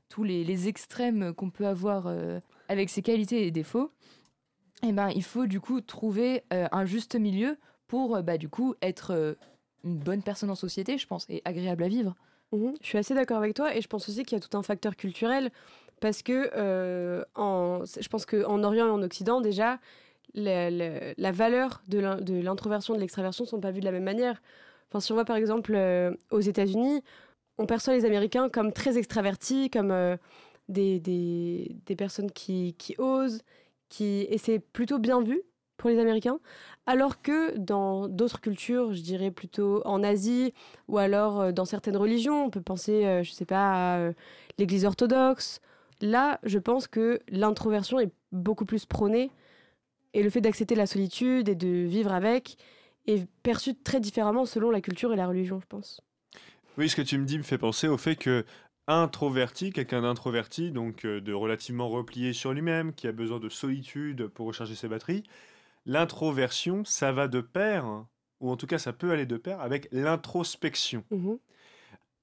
tous 0.10 0.24
les, 0.24 0.68
extrêmes 0.68 1.34
qu'on 1.34 1.50
peut 1.50 1.68
avoir 1.68 2.08
euh, 2.08 2.40
avec 2.70 2.90
ses 2.90 3.02
qualités 3.02 3.46
et 3.46 3.52
défauts, 3.52 3.92
eh 4.86 4.92
ben, 4.92 5.10
il 5.10 5.24
faut 5.24 5.46
du 5.46 5.60
coup 5.60 5.82
trouver 5.82 6.44
euh, 6.54 6.68
un 6.72 6.86
juste 6.86 7.16
milieu 7.16 7.58
pour 7.88 8.22
bah, 8.24 8.38
du 8.38 8.50
coup 8.50 8.76
être 8.82 9.38
une 9.84 9.98
bonne 9.98 10.22
personne 10.22 10.50
en 10.50 10.56
société, 10.56 10.98
je 10.98 11.08
pense, 11.08 11.26
et 11.30 11.42
agréable 11.46 11.84
à 11.84 11.88
vivre. 11.88 12.16
Mhm. 12.52 12.76
je 12.82 12.88
suis 12.88 13.00
assez 13.00 13.16
d'accord 13.16 13.38
avec 13.38 13.56
toi 13.56 13.76
et 13.76 13.82
je 13.82 13.88
pense 13.88 14.08
aussi 14.08 14.24
qu'il 14.24 14.38
y 14.38 14.42
a 14.42 14.48
tout 14.48 14.56
un 14.56 14.62
facteur 14.62 14.96
culturel 14.96 15.50
parce 16.00 16.22
que 16.22 16.52
euh, 16.56 17.24
je 17.36 18.08
pense 18.10 18.26
qu'en 18.28 18.64
Orient 18.64 18.88
et 18.88 18.92
en 18.92 19.02
Occident, 19.02 19.42
déjà, 19.42 19.80
la, 20.36 21.32
valeur 21.32 21.82
de 21.88 22.42
l'introversion 22.42 22.94
et 22.94 22.98
de 22.98 23.02
l'extraversion 23.02 23.46
ne 23.46 23.50
sont 23.50 23.60
pas 23.60 23.72
vues 23.72 23.80
de 23.80 23.86
la 23.86 23.92
même 23.92 24.04
manière. 24.04 24.42
Enfin, 24.90 25.00
si 25.00 25.12
on 25.12 25.16
voit 25.16 25.26
par 25.26 25.38
exemple 25.38 25.74
euh, 25.76 26.14
aux 26.30 26.42
États-Unis, 26.42 27.02
on 27.58 27.66
perçoit 27.66 27.94
les 27.94 28.06
Américains 28.06 28.50
comme 28.50 28.74
très 28.74 28.98
extravertis, 28.98 29.70
comme 29.70 29.92
euh, 29.92 30.18
des, 30.70 31.00
des, 31.00 31.76
des, 31.86 31.96
personnes 31.96 32.32
qui, 32.32 32.76
qui 32.78 32.96
osent, 32.98 33.42
qui, 33.90 34.28
et 34.30 34.38
c'est 34.38 34.60
plutôt 34.60 35.00
bien 35.00 35.22
vu 35.22 35.42
pour 35.84 35.90
les 35.90 36.00
Américains. 36.00 36.40
Alors 36.86 37.22
que 37.22 37.58
dans 37.58 38.08
d'autres 38.08 38.40
cultures, 38.40 38.94
je 38.94 39.02
dirais 39.02 39.32
plutôt 39.32 39.82
en 39.84 40.02
Asie 40.02 40.54
ou 40.88 40.98
alors 40.98 41.42
euh, 41.42 41.52
dans 41.52 41.66
certaines 41.66 41.98
religions, 41.98 42.46
on 42.46 42.50
peut 42.50 42.62
penser, 42.62 43.06
euh, 43.06 43.22
je 43.22 43.32
ne 43.32 43.36
sais 43.36 43.46
pas, 43.46 43.74
à 43.74 43.98
euh, 43.98 44.14
l'Église 44.58 44.86
orthodoxe. 44.86 45.60
Là, 46.00 46.40
je 46.44 46.58
pense 46.58 46.88
que 46.88 47.20
l'introversion 47.28 48.00
est 48.00 48.14
beaucoup 48.32 48.64
plus 48.64 48.86
prônée 48.86 49.30
et 50.14 50.24
le 50.24 50.30
fait 50.30 50.40
d'accepter 50.40 50.76
la 50.76 50.86
solitude 50.86 51.50
et 51.50 51.56
de 51.56 51.68
vivre 51.68 52.14
avec 52.14 52.56
est 53.06 53.28
perçu 53.44 53.76
très 53.76 54.00
différemment 54.00 54.46
selon 54.46 54.72
la 54.72 54.80
culture 54.80 55.12
et 55.12 55.18
la 55.18 55.28
religion, 55.28 55.60
je 55.60 55.66
pense. 55.68 56.00
Oui, 56.78 56.88
ce 56.88 56.96
que 56.96 57.02
tu 57.02 57.18
me 57.18 57.26
dis 57.26 57.38
me 57.38 57.44
fait 57.44 57.58
penser 57.58 57.90
au 57.90 57.98
fait 57.98 58.16
que 58.16 58.46
introverti, 58.88 59.74
quelqu'un 59.74 60.04
d'introverti, 60.04 60.72
donc 60.72 61.06
de 61.06 61.34
relativement 61.34 61.90
replié 61.90 62.32
sur 62.32 62.54
lui-même, 62.54 62.94
qui 62.94 63.08
a 63.08 63.12
besoin 63.12 63.40
de 63.40 63.50
solitude 63.50 64.28
pour 64.28 64.48
recharger 64.48 64.76
ses 64.76 64.88
batteries, 64.88 65.24
l'introversion, 65.86 66.84
ça 66.86 67.12
va 67.12 67.28
de 67.28 67.42
pair, 67.42 68.06
ou 68.40 68.52
en 68.52 68.58
tout 68.58 68.68
cas 68.68 68.78
ça 68.78 68.94
peut 68.94 69.12
aller 69.12 69.26
de 69.26 69.38
pair, 69.38 69.62
avec 69.62 69.88
l'introspection. 69.92 71.04
Mmh 71.12 71.34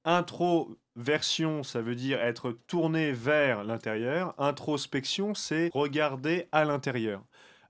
Introversion, 0.07 1.62
ça 1.62 1.83
veut 1.83 1.95
dire 1.95 2.23
être 2.23 2.57
tourné 2.67 3.12
vers 3.12 3.64
l'intérieur. 3.64 4.35
Introspection, 4.38 5.35
c'est 5.35 5.69
regarder 5.75 6.49
à 6.52 6.64
l'intérieur. 6.64 7.23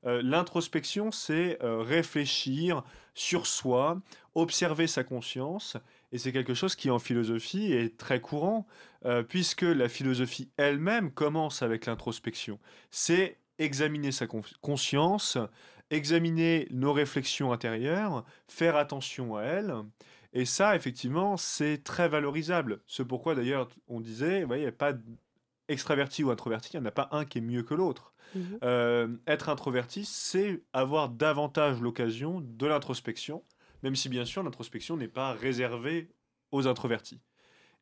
Euh, 0.07 0.23
l'introspection, 0.23 1.11
c'est 1.11 1.63
euh, 1.63 1.83
réfléchir 1.83 2.85
sur 3.15 3.47
soi, 3.47 4.01
observer 4.35 4.87
sa 4.87 5.05
conscience 5.05 5.77
Et 6.13 6.19
c'est 6.19 6.33
quelque 6.33 6.55
chose 6.55 6.75
qui 6.75 6.91
en 6.91 6.99
philosophie 6.99 7.73
est 7.73 7.99
très 7.99 8.21
courant, 8.21 8.67
euh, 9.05 9.23
puisque 9.23 9.63
la 9.63 9.89
philosophie 9.89 10.51
elle-même 10.57 11.11
commence 11.11 11.63
avec 11.63 11.87
l'introspection. 11.87 12.59
C'est 12.91 13.39
examiner 13.59 14.13
sa 14.13 14.27
conscience, 14.63 15.37
examiner 15.91 16.69
nos 16.71 16.93
réflexions 16.93 17.53
intérieures, 17.53 18.25
faire 18.49 18.77
attention 18.77 19.37
à 19.37 19.43
elles. 19.43 19.75
Et 20.33 20.45
ça, 20.45 20.77
effectivement, 20.77 21.37
c'est 21.37 21.83
très 21.83 22.09
valorisable. 22.09 22.81
C'est 22.87 23.05
pourquoi, 23.05 23.35
d'ailleurs, 23.35 23.69
on 23.89 24.01
disait, 24.01 24.43
il 24.43 24.49
n'y 24.49 24.67
a 24.67 24.73
pas 24.73 24.93
extraverti 25.69 26.23
ou 26.23 26.31
introverti, 26.31 26.71
il 26.75 26.81
n'y 26.81 26.87
en 26.87 26.89
a 26.89 26.93
pas 26.93 27.09
un 27.13 27.25
qui 27.25 27.39
est 27.39 27.43
mieux 27.43 27.63
que 27.63 27.75
l'autre. 27.75 28.15
Mmh 28.35 28.41
euh, 28.63 29.09
être 29.27 29.49
introverti, 29.49 30.05
c'est 30.05 30.63
avoir 30.73 31.09
davantage 31.09 31.81
l'occasion 31.81 32.41
de 32.41 32.67
l'introspection, 32.67 33.43
même 33.83 33.97
si 33.97 34.09
bien 34.09 34.25
sûr 34.25 34.45
l'introspection 34.45 34.97
n'est 34.97 35.09
pas 35.09 35.33
réservée 35.33 36.09
aux 36.53 36.69
introvertis. 36.69 37.21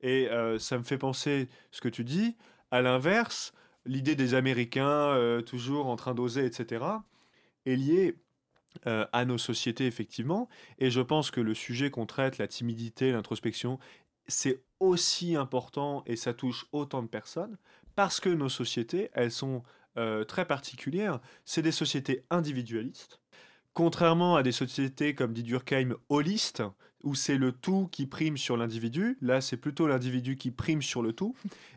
Et 0.01 0.29
euh, 0.31 0.59
ça 0.59 0.79
me 0.79 0.85
fait 0.85 0.97
penser 0.97 1.49
ce 1.71 1.83
que 1.83 1.89
tu 1.89 2.03
dis, 2.03 2.37
à 2.71 2.81
l'inverse, 2.81 3.53
l'idée 3.85 4.15
des 4.15 4.35
Américains 4.35 4.87
euh, 4.87 5.43
toujours 5.43 5.89
en 5.89 5.97
train 5.97 6.15
d'oser, 6.15 6.47
etc., 6.47 6.85
est 7.69 7.77
liée 7.77 8.17
à 8.85 9.25
nos 9.25 9.39
sociétés, 9.39 9.87
effectivement. 9.87 10.49
Et 10.79 10.91
je 10.91 11.01
pense 11.01 11.33
que 11.33 11.41
le 11.41 11.53
sujet 11.53 11.91
qu'on 11.91 12.07
traite, 12.07 12.39
la 12.39 12.47
timidité, 12.47 13.11
l'introspection, 13.11 13.81
c'est 14.29 14.63
aussi 14.79 15.35
important 15.35 16.05
et 16.07 16.17
ça 16.17 16.35
touche 16.35 16.67
autant 16.73 17.03
de 17.03 17.09
personnes 17.09 17.57
parce 17.97 18.21
que 18.21 18.29
nos 18.29 18.49
sociétés, 18.49 19.11
elles 19.15 19.33
sont 19.33 19.65
euh, 19.97 20.23
très 20.23 20.45
particulières. 20.45 21.19
C'est 21.45 21.63
des 21.63 21.73
sociétés 21.73 22.25
individualistes, 22.31 23.21
contrairement 23.73 24.37
à 24.37 24.45
des 24.45 24.53
sociétés 24.53 25.17
comme 25.17 25.33
dit 25.33 25.43
Durkheim 25.43 25.97
holistes, 26.09 26.63
où 27.03 27.17
c'est 27.17 27.37
le 27.37 27.51
tout 27.51 27.89
qui 27.91 28.07
prime 28.07 28.37
sur 28.37 28.57
l'individu. 28.57 29.19
Là, 29.21 29.41
c'est 29.41 29.57
plutôt 29.57 29.89
l'individu 29.89 30.37
qui 30.37 30.53
prime 30.53 30.83
sur 30.83 31.03
le 31.03 31.13
tout. 31.13 31.35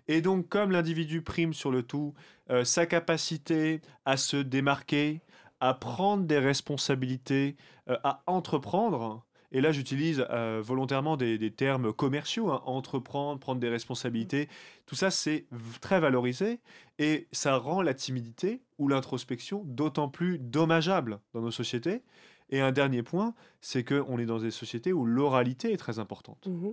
Et 0.08 0.22
donc, 0.22 0.48
comme 0.50 0.72
l'individu 0.72 1.24
prime 1.24 1.54
sur 1.54 1.72
le 1.72 1.82
tout, 1.82 2.14
euh, 2.52 2.64
sa 2.64 2.86
capacité 2.86 3.82
à 4.06 4.18
se 4.18 4.38
démarquer, 4.38 5.22
à 5.62 5.74
prendre 5.74 6.26
des 6.26 6.40
responsabilités, 6.40 7.56
euh, 7.90 7.98
à 8.04 8.24
entreprendre, 8.28 9.26
et 9.52 9.60
là, 9.60 9.72
j'utilise 9.72 10.26
euh, 10.30 10.62
volontairement 10.64 11.18
des, 11.18 11.52
termes 11.52 11.92
commerciaux, 11.92 12.52
hein, 12.52 12.62
entreprendre, 12.66 13.40
prendre 13.40 13.60
des 13.60 13.70
responsabilités. 13.70 14.48
Tout 14.86 14.96
ça, 14.96 15.12
c'est 15.12 15.46
très 15.82 16.00
valorisé 16.00 16.60
et 17.00 17.28
ça 17.32 17.58
rend 17.58 17.82
la 17.82 17.94
timidité 17.94 18.62
ou 18.78 18.88
l'introspection 18.88 19.64
d'autant 19.66 20.08
plus 20.08 20.40
dommageable 20.40 21.20
dans 21.34 21.42
nos 21.42 21.52
sociétés. 21.52 22.02
Et 22.50 22.62
un 22.62 22.72
dernier 22.72 23.04
point, 23.04 23.34
c'est 23.60 23.84
qu'on 23.84 24.18
est 24.20 24.26
dans 24.26 24.40
des 24.40 24.52
sociétés 24.52 24.94
où 24.94 25.06
l'oralité 25.06 25.74
est 25.74 25.78
très 25.78 26.00
importante. 26.00 26.48
Mmh 26.48 26.72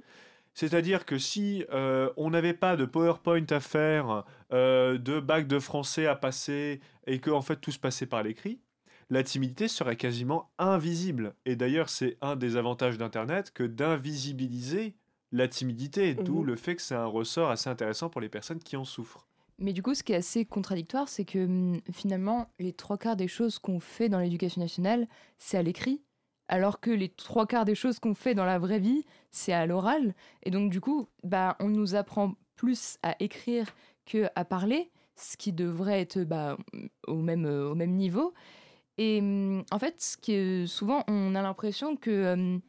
C'est-à-dire 0.54 1.04
que 1.04 1.18
si 1.18 1.64
euh, 1.73 2.11
on 2.16 2.30
n'avait 2.30 2.54
pas 2.54 2.76
de 2.76 2.85
PowerPoint 2.85 3.47
à 3.50 3.61
faire, 3.61 4.25
euh, 4.52 4.99
de 4.99 5.18
bac 5.18 5.49
de 5.49 5.59
français 5.59 6.07
à 6.07 6.14
passer, 6.14 6.80
et 7.07 7.18
que 7.18 7.30
en 7.30 7.42
fait 7.42 7.57
tout 7.57 7.73
se 7.73 7.78
passait 7.78 8.07
par 8.07 8.23
l'écrit, 8.23 8.61
la 9.11 9.23
timidité 9.23 9.69
serait 9.69 9.97
quasiment 9.97 10.50
invisible. 10.59 11.35
Et 11.47 11.57
d'ailleurs, 11.57 11.88
c'est 11.88 12.17
un 12.21 12.37
des 12.37 12.57
avantages 12.57 12.99
d'Internet 12.99 13.53
que 13.53 13.65
d'invisibiliser 13.65 14.95
la 15.33 15.49
timidité, 15.49 16.15
d'où 16.15 16.41
mhm. 16.41 16.47
le 16.47 16.57
fait 16.57 16.77
que 16.77 16.83
c'est 16.83 16.95
un 16.95 17.07
ressort 17.07 17.50
assez 17.50 17.69
intéressant 17.69 18.09
pour 18.09 18.21
les 18.21 18.29
personnes 18.29 18.61
qui 18.61 18.77
en 18.77 18.85
souffrent. 18.85 19.27
Mais 19.59 19.73
du 19.73 19.83
coup, 19.83 19.95
ce 19.95 20.03
qui 20.03 20.12
est 20.12 20.17
assez 20.17 20.45
contradictoire, 20.45 21.09
c'est 21.09 21.25
que 21.25 21.45
hum, 21.45 21.81
finalement, 21.93 22.49
les 22.59 22.73
trois 22.73 22.97
quarts 22.97 23.17
des 23.17 23.29
choses 23.29 23.59
qu'on 23.59 23.81
fait 23.81 24.09
dans 24.09 24.21
l'éducation 24.21 24.61
nationale, 24.61 25.09
c'est 25.37 25.59
à 25.59 25.62
l'écrit, 25.62 26.03
alors 26.47 26.81
que 26.81 26.91
les 26.91 27.09
trois 27.09 27.47
quarts 27.47 27.65
des 27.65 27.75
choses 27.75 27.99
qu'on 27.99 28.15
fait 28.15 28.35
dans 28.35 28.45
la 28.45 28.59
vraie 28.59 28.79
vie, 28.79 29.05
c'est 29.31 29.53
à 29.53 29.67
l'oral. 29.67 30.15
Et 30.45 30.50
donc, 30.50 30.71
du 30.71 30.81
coup, 30.81 31.09
bah, 31.25 31.57
on 31.61 31.69
nous 31.69 31.95
apprend 31.95 32.35
plus 32.57 32.99
à 33.03 33.17
écrire 33.21 33.67
que 34.07 34.29
à 34.35 34.45
parler, 34.45 34.91
ce 35.17 35.37
qui 35.37 35.53
devrait 35.53 36.00
être 36.00 36.21
bah, 36.21 36.57
au, 37.07 37.17
même, 37.17 37.45
au 37.45 37.75
même 37.75 37.95
niveau. 37.95 38.33
Et 38.99 39.21
mmh, 39.21 39.64
en 39.71 39.78
fait, 39.78 40.17
qui 40.21 40.67
souvent, 40.67 41.05
on 41.09 41.35
a 41.35 41.43
l'impression 41.43 41.97
que 41.97 42.61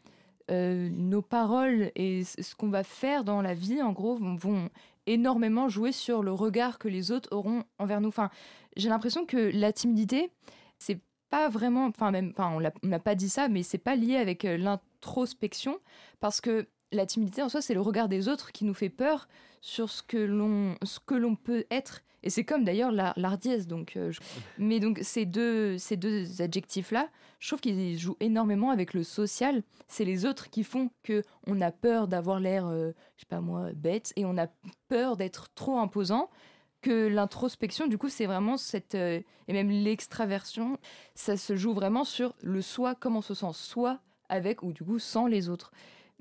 euh, 0.51 0.89
nos 0.91 1.21
paroles 1.21 1.91
et 1.95 2.23
ce 2.23 2.55
qu'on 2.55 2.69
va 2.69 2.83
faire 2.83 3.23
dans 3.23 3.41
la 3.41 3.53
vie, 3.53 3.81
en 3.81 3.91
gros, 3.91 4.15
vont, 4.15 4.69
énormément 5.05 5.69
jouer 5.69 5.91
sur 5.91 6.23
le 6.23 6.31
regard 6.31 6.77
que 6.77 6.87
les 6.87 7.11
autres 7.11 7.29
auront 7.31 7.63
envers 7.79 7.99
nous. 7.99 8.09
Enfin, 8.09 8.29
j'ai 8.77 8.89
l'impression 8.89 9.25
que 9.25 9.51
la 9.53 9.73
timidité, 9.73 10.31
c'est 10.77 10.99
pas 11.29 11.49
vraiment, 11.49 11.85
enfin 11.85 12.11
même, 12.11 12.33
on 12.37 12.59
n'a 12.83 12.99
pas 12.99 13.15
dit 13.15 13.29
ça, 13.29 13.49
mais 13.49 13.63
c'est 13.63 13.77
pas 13.77 13.95
lié 13.95 14.15
avec 14.15 14.43
l'introspection, 14.43 15.79
parce 16.19 16.41
que 16.41 16.67
la 16.91 17.05
timidité 17.05 17.41
en 17.41 17.49
soi, 17.49 17.61
c'est 17.61 17.73
le 17.73 17.81
regard 17.81 18.09
des 18.09 18.27
autres 18.27 18.51
qui 18.51 18.65
nous 18.65 18.73
fait 18.73 18.89
peur 18.89 19.27
sur 19.61 19.89
ce 19.89 20.01
que 20.01 20.17
l'on, 20.17 20.75
ce 20.83 20.99
que 20.99 21.15
l'on 21.15 21.35
peut 21.35 21.65
être 21.69 22.01
et 22.23 22.29
c'est 22.29 22.43
comme 22.43 22.63
d'ailleurs 22.63 22.91
l'ardiesse. 22.91 23.67
Donc, 23.67 23.95
euh, 23.95 24.11
Mais 24.57 24.79
donc 24.79 24.99
ces 25.01 25.25
deux, 25.25 25.77
ces 25.77 25.97
deux 25.97 26.41
adjectifs-là, 26.41 27.09
je 27.39 27.47
trouve 27.47 27.61
qu'ils 27.61 27.97
jouent 27.97 28.17
énormément 28.19 28.71
avec 28.71 28.93
le 28.93 29.03
social. 29.03 29.63
C'est 29.87 30.05
les 30.05 30.25
autres 30.25 30.49
qui 30.49 30.63
font 30.63 30.89
que 31.03 31.23
on 31.47 31.61
a 31.61 31.71
peur 31.71 32.07
d'avoir 32.07 32.39
l'air, 32.39 32.67
euh, 32.67 32.91
je 33.15 33.21
sais 33.21 33.27
pas 33.27 33.41
moi, 33.41 33.71
bête, 33.73 34.11
et 34.15 34.25
on 34.25 34.37
a 34.37 34.47
peur 34.87 35.17
d'être 35.17 35.49
trop 35.53 35.77
imposant. 35.79 36.29
Que 36.81 37.07
l'introspection, 37.07 37.87
du 37.87 37.97
coup, 37.97 38.07
c'est 38.07 38.25
vraiment 38.25 38.55
cette 38.55 38.95
euh, 38.95 39.19
et 39.49 39.53
même 39.53 39.69
l'extraversion, 39.69 40.77
ça 41.13 41.35
se 41.35 41.57
joue 41.57 41.73
vraiment 41.73 42.05
sur 42.05 42.35
le 42.41 42.61
soi, 42.61 42.95
comment 42.95 43.19
on 43.19 43.21
se 43.21 43.33
sent 43.33 43.51
soi 43.53 43.99
avec 44.29 44.63
ou 44.63 44.71
du 44.71 44.83
coup 44.83 44.99
sans 44.99 45.27
les 45.27 45.49
autres. 45.49 45.71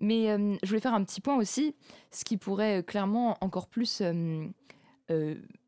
Mais 0.00 0.28
je 0.62 0.69
voulais 0.69 0.81
faire 0.81 0.95
un 0.95 1.02
petit 1.02 1.21
point 1.21 1.37
aussi, 1.37 1.75
ce 2.12 2.25
qui 2.25 2.37
pourrait 2.37 2.85
clairement 2.85 3.37
encore 3.40 3.67
plus 3.67 4.00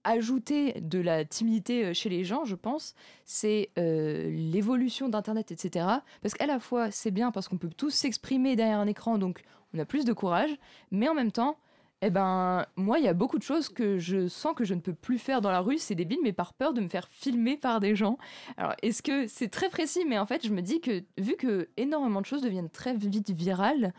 ajouter 0.04 0.80
de 0.80 0.98
la 0.98 1.24
timidité 1.24 1.84
euh, 1.84 1.94
chez 1.94 2.08
les 2.08 2.24
gens, 2.24 2.44
je 2.44 2.54
pense, 2.54 2.94
c'est 3.24 3.70
euh, 3.78 4.30
l'évolution 4.30 5.08
d'Internet, 5.08 5.52
etc. 5.52 5.86
Parce 6.22 6.34
qu'à 6.34 6.46
la 6.46 6.58
fois, 6.58 6.90
c'est 6.90 7.10
bien 7.10 7.30
parce 7.30 7.48
qu'on 7.48 7.58
peut 7.58 7.70
tous 7.76 7.90
s'exprimer 7.90 8.56
derrière 8.56 8.78
un 8.78 8.86
écran, 8.86 9.18
donc 9.18 9.42
on 9.74 9.78
a 9.78 9.84
plus 9.84 10.04
de 10.04 10.12
courage, 10.12 10.50
mais 10.90 11.08
en 11.08 11.14
même 11.14 11.32
temps, 11.32 11.58
eh 12.02 12.08
ben, 12.08 12.64
moi, 12.76 12.98
il 12.98 13.04
y 13.04 13.08
a 13.08 13.12
beaucoup 13.12 13.38
de 13.38 13.42
choses 13.42 13.68
que 13.68 13.98
je 13.98 14.26
sens 14.26 14.54
que 14.54 14.64
je 14.64 14.72
ne 14.72 14.80
peux 14.80 14.94
plus 14.94 15.18
faire 15.18 15.42
dans 15.42 15.50
la 15.50 15.60
rue, 15.60 15.76
c'est 15.76 15.94
débile, 15.94 16.20
mais 16.22 16.32
par 16.32 16.54
peur 16.54 16.72
de 16.72 16.80
me 16.80 16.88
faire 16.88 17.08
filmer 17.10 17.58
par 17.58 17.78
des 17.78 17.94
gens. 17.94 18.16
Alors, 18.56 18.72
est-ce 18.82 19.02
que 19.02 19.26
c'est 19.26 19.48
très 19.48 19.68
précis, 19.68 20.06
mais 20.08 20.18
en 20.18 20.24
fait, 20.24 20.46
je 20.46 20.50
me 20.50 20.62
dis 20.62 20.80
que 20.80 21.02
vu 21.18 21.36
que 21.36 21.68
énormément 21.76 22.22
de 22.22 22.26
choses 22.26 22.40
deviennent 22.40 22.70
très 22.70 22.94
vite 22.94 23.30
virales, 23.30 23.92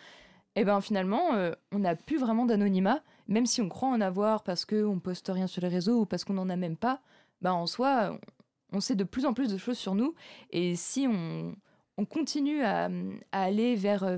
eh 0.55 0.65
ben 0.65 0.81
finalement, 0.81 1.33
euh, 1.33 1.53
on 1.71 1.79
n'a 1.79 1.95
plus 1.95 2.17
vraiment 2.17 2.45
d'anonymat 2.45 3.01
même 3.31 3.45
si 3.45 3.61
on 3.61 3.69
croit 3.69 3.89
en 3.89 4.01
avoir 4.01 4.43
parce 4.43 4.65
qu'on 4.65 4.99
poste 4.99 5.31
rien 5.33 5.47
sur 5.47 5.61
les 5.61 5.69
réseaux 5.69 6.01
ou 6.01 6.05
parce 6.05 6.25
qu'on 6.25 6.33
n'en 6.33 6.49
a 6.49 6.57
même 6.57 6.75
pas, 6.75 7.01
bah 7.41 7.53
en 7.53 7.65
soi, 7.65 8.19
on 8.73 8.81
sait 8.81 8.95
de 8.95 9.05
plus 9.05 9.25
en 9.25 9.33
plus 9.33 9.49
de 9.49 9.57
choses 9.57 9.77
sur 9.77 9.95
nous. 9.95 10.13
Et 10.51 10.75
si 10.75 11.07
on, 11.07 11.55
continue 12.09 12.63
à, 12.63 12.89
aller 13.31 13.75
vers 13.75 14.03
euh, 14.03 14.17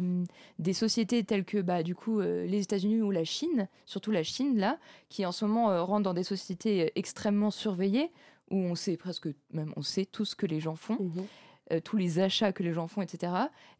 des 0.58 0.72
sociétés 0.72 1.26
telles 1.26 1.44
que 1.44 1.58
bah, 1.58 1.84
du 1.84 1.96
coup 1.96 2.22
euh, 2.22 2.46
les 2.46 2.62
États-Unis 2.62 3.02
ou 3.02 3.12
la 3.12 3.26
Chine, 3.26 3.68
surtout 3.86 4.12
la 4.12 4.24
Chine 4.24 4.58
là, 4.58 4.80
qui 5.10 5.26
en 5.26 5.34
ce 5.34 5.44
moment 5.44 5.70
euh, 5.70 5.84
rentre 5.84 6.04
dans 6.04 6.14
des 6.14 6.24
sociétés 6.24 6.94
extrêmement 6.96 7.52
surveillées, 7.52 8.10
où 8.52 8.56
on 8.56 8.76
sait 8.76 8.96
presque, 8.96 9.28
même 9.52 9.74
on 9.76 9.82
sait 9.82 10.06
tout 10.06 10.24
ce 10.24 10.34
que 10.34 10.46
les 10.46 10.62
gens 10.62 10.76
font. 10.76 10.98
Mmh 10.98 11.24
tous 11.84 11.98
les 11.98 12.20
achats 12.20 12.52
que 12.52 12.62
les 12.62 12.74
gens 12.74 12.88
font, 12.88 13.02
etc. 13.02 13.34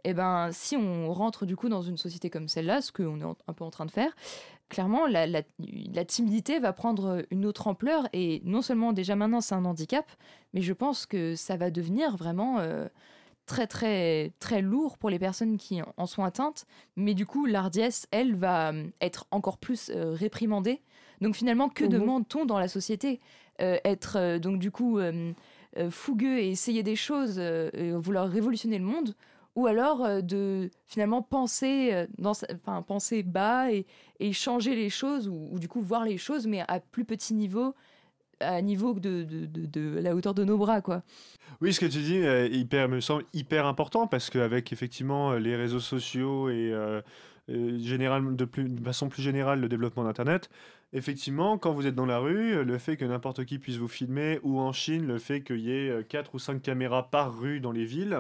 Et 0.04 0.10
eh 0.10 0.14
ben, 0.14 0.50
si 0.52 0.76
on 0.76 1.12
rentre 1.12 1.46
du 1.46 1.56
coup 1.56 1.70
dans 1.70 1.82
une 1.82 1.98
société 1.98 2.30
comme 2.30 2.48
celle-là, 2.48 2.82
ce 2.82 2.92
qu'on 2.92 3.20
est 3.20 3.36
un 3.48 3.54
peu 3.54 3.64
en 3.64 3.70
train 3.70 3.86
de 3.86 3.92
faire, 3.92 4.14
clairement, 4.74 5.06
la, 5.06 5.44
timidité 6.06 6.60
va 6.60 6.74
prendre 6.74 7.24
une 7.32 7.46
autre 7.46 7.68
ampleur. 7.68 8.08
Et 8.12 8.42
non 8.44 8.62
seulement 8.62 8.92
déjà 8.92 9.16
maintenant 9.16 9.40
c'est 9.40 9.56
un 9.56 9.66
handicap, 9.66 10.12
mais 10.54 10.62
je 10.62 10.74
pense 10.74 11.06
que 11.06 11.36
ça 11.36 11.56
va 11.56 11.70
devenir 11.70 12.18
vraiment 12.18 12.60
euh, 12.60 12.88
très 13.46 13.68
très 13.68 14.34
très 14.40 14.62
lourd 14.62 14.98
pour 14.98 15.10
les 15.10 15.20
personnes 15.20 15.58
qui 15.58 15.82
en 15.96 16.06
sont 16.06 16.24
atteintes. 16.24 16.66
Mais 16.96 17.14
du 17.14 17.26
coup, 17.26 17.46
l'ardiesse, 17.46 18.08
elle, 18.12 18.36
va 18.36 18.74
euh, 18.74 18.88
être 19.00 19.28
encore 19.32 19.58
plus 19.58 19.90
euh, 19.90 20.12
réprimandée. 20.12 20.82
Donc 21.22 21.36
finalement, 21.36 21.70
que 21.70 21.86
mmh 21.86 21.90
demande-t-on 21.90 22.46
dans 22.46 22.60
la 22.60 22.68
société? 22.68 23.22
Être 23.60 24.40
donc 24.40 24.58
du 24.58 24.72
coup 24.72 25.00
fougueux 25.90 26.40
et 26.40 26.50
essayer 26.50 26.84
des 26.84 26.96
choses, 26.96 27.40
vouloir 27.40 28.30
révolutionner 28.30 28.78
le 28.78 28.86
monde 28.86 29.16
ou 29.56 29.68
alors 29.68 30.04
euh, 30.04 30.22
de 30.22 30.70
finalement 30.86 31.22
penser, 31.22 31.92
euh, 31.94 33.22
bas 33.24 33.72
et, 33.72 33.86
changer 34.34 34.76
les 34.76 34.90
choses, 34.90 35.28
ou, 35.28 35.60
du 35.60 35.68
coup 35.68 35.82
voir 35.82 36.06
les 36.06 36.18
choses, 36.18 36.48
mais 36.48 36.62
à 36.68 36.80
plus 36.80 37.06
petit 37.06 37.34
niveau, 37.34 37.76
à 38.40 38.62
niveau 38.62 38.94
de, 38.94 40.00
la 40.00 40.16
hauteur 40.16 40.34
de 40.34 40.44
nos 40.44 40.58
bras, 40.58 40.82
quoi. 40.82 41.04
Oui, 41.62 41.74
ce 41.74 41.80
que 41.80 41.86
tu 41.86 42.00
dis 42.00 42.18
euh, 42.18 42.88
me 42.88 43.00
semble 43.00 43.26
hyper 43.34 43.66
important, 43.66 44.08
parce 44.08 44.30
qu'avec 44.30 44.74
effectivement 44.74 45.34
les 45.34 45.56
réseaux 45.56 45.80
sociaux 45.80 46.50
et 46.50 46.74
général, 47.48 48.36
de, 48.36 48.46
plus, 48.46 48.70
de 48.70 48.84
façon 48.84 49.10
plus 49.10 49.22
générale 49.22 49.60
le 49.60 49.70
développement 49.70 50.04
d'Internet, 50.04 50.50
effectivement, 50.94 51.58
quand 51.58 51.74
vous 51.74 51.88
êtes 51.88 51.96
dans 51.96 52.06
la 52.06 52.20
rue, 52.20 52.64
le 52.64 52.78
fait 52.78 52.98
que 52.98 53.06
n'importe 53.06 53.46
qui 53.46 53.60
puisse 53.60 53.78
vous 53.78 53.88
filmer, 53.88 54.40
ou 54.44 54.60
en 54.60 54.72
Chine, 54.72 55.06
le 55.06 55.18
fait 55.18 55.42
qu'il 55.42 55.60
y 55.60 55.72
ait 55.72 56.06
4 56.08 56.36
ou 56.36 56.40
5 56.40 56.62
caméras 56.62 57.10
par 57.10 57.38
rue 57.38 57.60
dans 57.60 57.72
les 57.72 57.86
villes, 57.86 58.18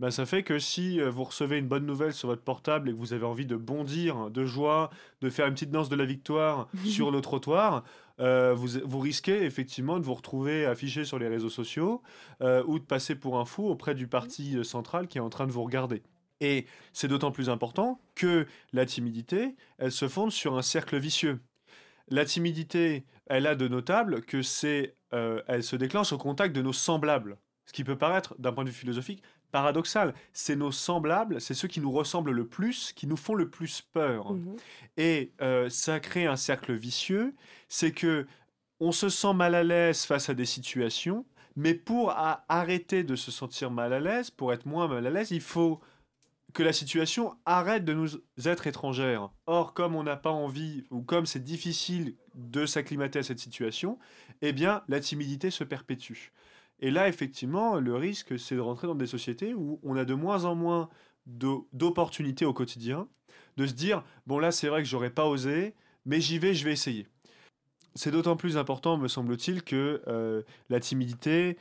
bah, 0.00 0.10
ça 0.10 0.26
fait 0.26 0.42
que 0.42 0.58
si 0.58 1.00
euh, 1.00 1.08
vous 1.08 1.24
recevez 1.24 1.58
une 1.58 1.68
bonne 1.68 1.86
nouvelle 1.86 2.12
sur 2.12 2.28
votre 2.28 2.42
portable 2.42 2.88
et 2.88 2.92
que 2.92 2.98
vous 2.98 3.12
avez 3.12 3.24
envie 3.24 3.46
de 3.46 3.56
bondir 3.56 4.28
de 4.28 4.44
joie, 4.44 4.90
de 5.20 5.30
faire 5.30 5.46
une 5.46 5.54
petite 5.54 5.70
danse 5.70 5.88
de 5.88 5.94
la 5.94 6.04
victoire 6.04 6.68
sur 6.84 7.12
le 7.12 7.20
trottoir, 7.20 7.84
euh, 8.20 8.54
vous, 8.54 8.80
vous, 8.84 8.98
risquez 8.98 9.44
effectivement 9.44 9.98
de 9.98 10.04
vous 10.04 10.14
retrouver 10.14 10.66
affiché 10.66 11.04
sur 11.04 11.18
les 11.18 11.28
réseaux 11.28 11.48
sociaux 11.48 12.02
euh, 12.42 12.62
ou 12.66 12.78
de 12.78 12.84
passer 12.84 13.14
pour 13.14 13.38
un 13.38 13.44
fou 13.44 13.68
auprès 13.68 13.94
du 13.94 14.06
parti 14.06 14.64
central 14.64 15.06
qui 15.06 15.18
est 15.18 15.22
en 15.22 15.30
train 15.30 15.46
de 15.46 15.52
vous 15.52 15.62
regarder. 15.62 16.02
Et 16.40 16.66
c'est 16.92 17.08
d'autant 17.08 17.30
plus 17.30 17.48
important 17.48 18.00
que 18.14 18.46
la 18.72 18.86
timidité, 18.86 19.54
elle 19.78 19.92
se 19.92 20.08
fonde 20.08 20.32
sur 20.32 20.56
un 20.56 20.62
cercle 20.62 20.98
vicieux. 20.98 21.40
La 22.08 22.24
timidité, 22.24 23.04
elle 23.26 23.46
a 23.46 23.54
de 23.54 23.68
notable 23.68 24.22
que 24.22 24.42
c'est, 24.42 24.96
elle 25.10 25.62
se 25.62 25.76
déclenche 25.76 26.12
au 26.12 26.18
contact 26.18 26.54
de 26.54 26.60
nos 26.60 26.72
semblables. 26.72 27.38
Ce 27.66 27.72
qui 27.72 27.84
peut 27.84 27.96
paraître, 27.96 28.34
d'un 28.38 28.52
point 28.52 28.64
de 28.64 28.68
vue 28.68 28.74
philosophique, 28.74 29.22
paradoxal. 29.54 30.14
C'est 30.32 30.56
nos 30.56 30.72
semblables, 30.72 31.40
c'est 31.40 31.54
ceux 31.54 31.68
qui 31.68 31.78
nous 31.78 31.92
ressemblent 31.92 32.32
le 32.32 32.44
plus, 32.44 32.92
qui 32.92 33.06
nous 33.06 33.16
font 33.16 33.36
le 33.36 33.48
plus 33.48 33.82
peur. 33.82 34.32
Mmh 34.32 34.56
Et 34.96 35.32
euh, 35.40 35.68
ça 35.68 36.00
crée 36.00 36.26
un 36.26 36.34
cercle 36.34 36.72
vicieux. 36.72 37.34
C'est 37.68 37.92
que 37.92 38.26
on 38.80 38.90
se 38.90 39.08
sent 39.08 39.32
mal 39.32 39.54
à 39.54 39.62
l'aise 39.62 40.04
face 40.04 40.28
à 40.28 40.34
des 40.34 40.44
situations, 40.44 41.24
mais 41.54 41.74
pour 41.74 42.12
arrêter 42.48 43.04
de 43.04 43.14
se 43.14 43.30
sentir 43.30 43.70
mal 43.70 43.92
à 43.92 44.00
l'aise, 44.00 44.32
pour 44.32 44.52
être 44.52 44.66
moins 44.66 44.88
mal 44.88 45.06
à 45.06 45.10
l'aise, 45.10 45.30
il 45.30 45.40
faut 45.40 45.80
que 46.54 46.62
la 46.62 46.72
situation 46.72 47.36
arrête 47.44 47.84
de 47.84 47.92
nous 47.92 48.08
être 48.44 48.66
étrangère. 48.66 49.30
Or, 49.46 49.74
comme 49.74 49.96
on 49.96 50.04
n'a 50.04 50.16
pas 50.16 50.30
envie, 50.30 50.84
ou 50.90 51.02
comme 51.02 51.26
c'est 51.26 51.42
difficile 51.42 52.14
de 52.34 52.64
s'acclimater 52.64 53.18
à 53.18 53.22
cette 53.24 53.40
situation, 53.40 53.98
eh 54.40 54.52
bien, 54.52 54.82
la 54.88 55.00
timidité 55.00 55.50
se 55.50 55.64
perpétue. 55.64 56.30
Et 56.80 56.90
là, 56.90 57.08
effectivement, 57.08 57.80
le 57.80 57.96
risque, 57.96 58.38
c'est 58.38 58.54
de 58.54 58.60
rentrer 58.60 58.86
dans 58.86 58.94
des 58.94 59.06
sociétés 59.06 59.52
où 59.52 59.80
on 59.82 59.96
a 59.96 60.04
de 60.04 60.14
moins 60.14 60.44
en 60.44 60.54
moins 60.54 60.88
d'opportunités 61.26 62.44
au 62.44 62.52
quotidien, 62.52 63.08
de 63.56 63.66
se 63.66 63.72
dire, 63.72 64.04
bon 64.26 64.38
là, 64.38 64.52
c'est 64.52 64.68
vrai 64.68 64.82
que 64.82 64.88
j'aurais 64.88 65.10
pas 65.10 65.26
osé, 65.26 65.74
mais 66.06 66.20
j'y 66.20 66.38
vais, 66.38 66.54
je 66.54 66.64
vais 66.64 66.72
essayer. 66.72 67.08
C'est 67.96 68.10
d'autant 68.10 68.36
plus 68.36 68.56
important, 68.56 68.96
me 68.96 69.08
semble-t-il, 69.08 69.62
que 69.62 70.02
euh, 70.06 70.42
la 70.68 70.80
timidité, 70.80 71.56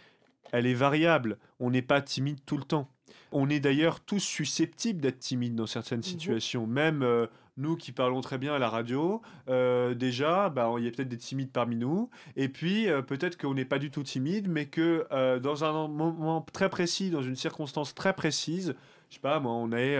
elle 0.52 0.68
est 0.68 0.74
variable. 0.74 1.40
On 1.60 1.72
n'est 1.72 1.82
pas 1.82 2.02
timide 2.02 2.40
tout 2.46 2.58
le 2.58 2.64
temps. 2.64 2.93
On 3.32 3.50
est 3.50 3.60
d'ailleurs 3.60 4.00
tous 4.00 4.20
susceptibles 4.20 5.02
d'être 5.02 5.20
timides 5.20 5.56
dans 5.56 5.68
certaines 5.68 6.00
mmh 6.00 6.04
situations, 6.04 6.68
même 6.68 7.04
euh, 7.04 7.28
nous 7.58 7.76
qui 7.76 7.92
parlons 7.92 8.22
très 8.22 8.38
bien 8.38 8.54
à 8.54 8.60
la 8.60 8.70
radio, 8.70 9.22
euh, 9.48 9.94
déjà, 9.94 10.50
bah, 10.50 10.72
il 10.78 10.84
y 10.84 10.88
a 10.88 10.92
peut-être 10.92 11.10
des 11.10 11.18
timides 11.18 11.52
parmi 11.52 11.76
nous. 11.76 12.10
Et 12.36 12.50
puis, 12.50 12.90
euh, 12.90 13.02
peut-être 13.02 13.38
qu'on 13.38 13.54
n'est 13.54 13.66
pas 13.66 13.80
du 13.80 13.92
tout 13.92 14.04
timide, 14.04 14.48
mais 14.50 14.66
que 14.66 15.06
euh, 15.12 15.40
dans 15.40 15.64
un 15.64 15.88
moment 15.88 16.46
très 16.54 16.70
précis, 16.70 17.10
dans 17.10 17.22
une 17.22 17.36
circonstance 17.36 17.94
très 17.94 18.14
précise, 18.14 18.76
je 19.10 19.16
sais 19.16 19.22
pas, 19.22 19.40
moi, 19.40 19.52
on 19.52 19.72
est 19.72 20.00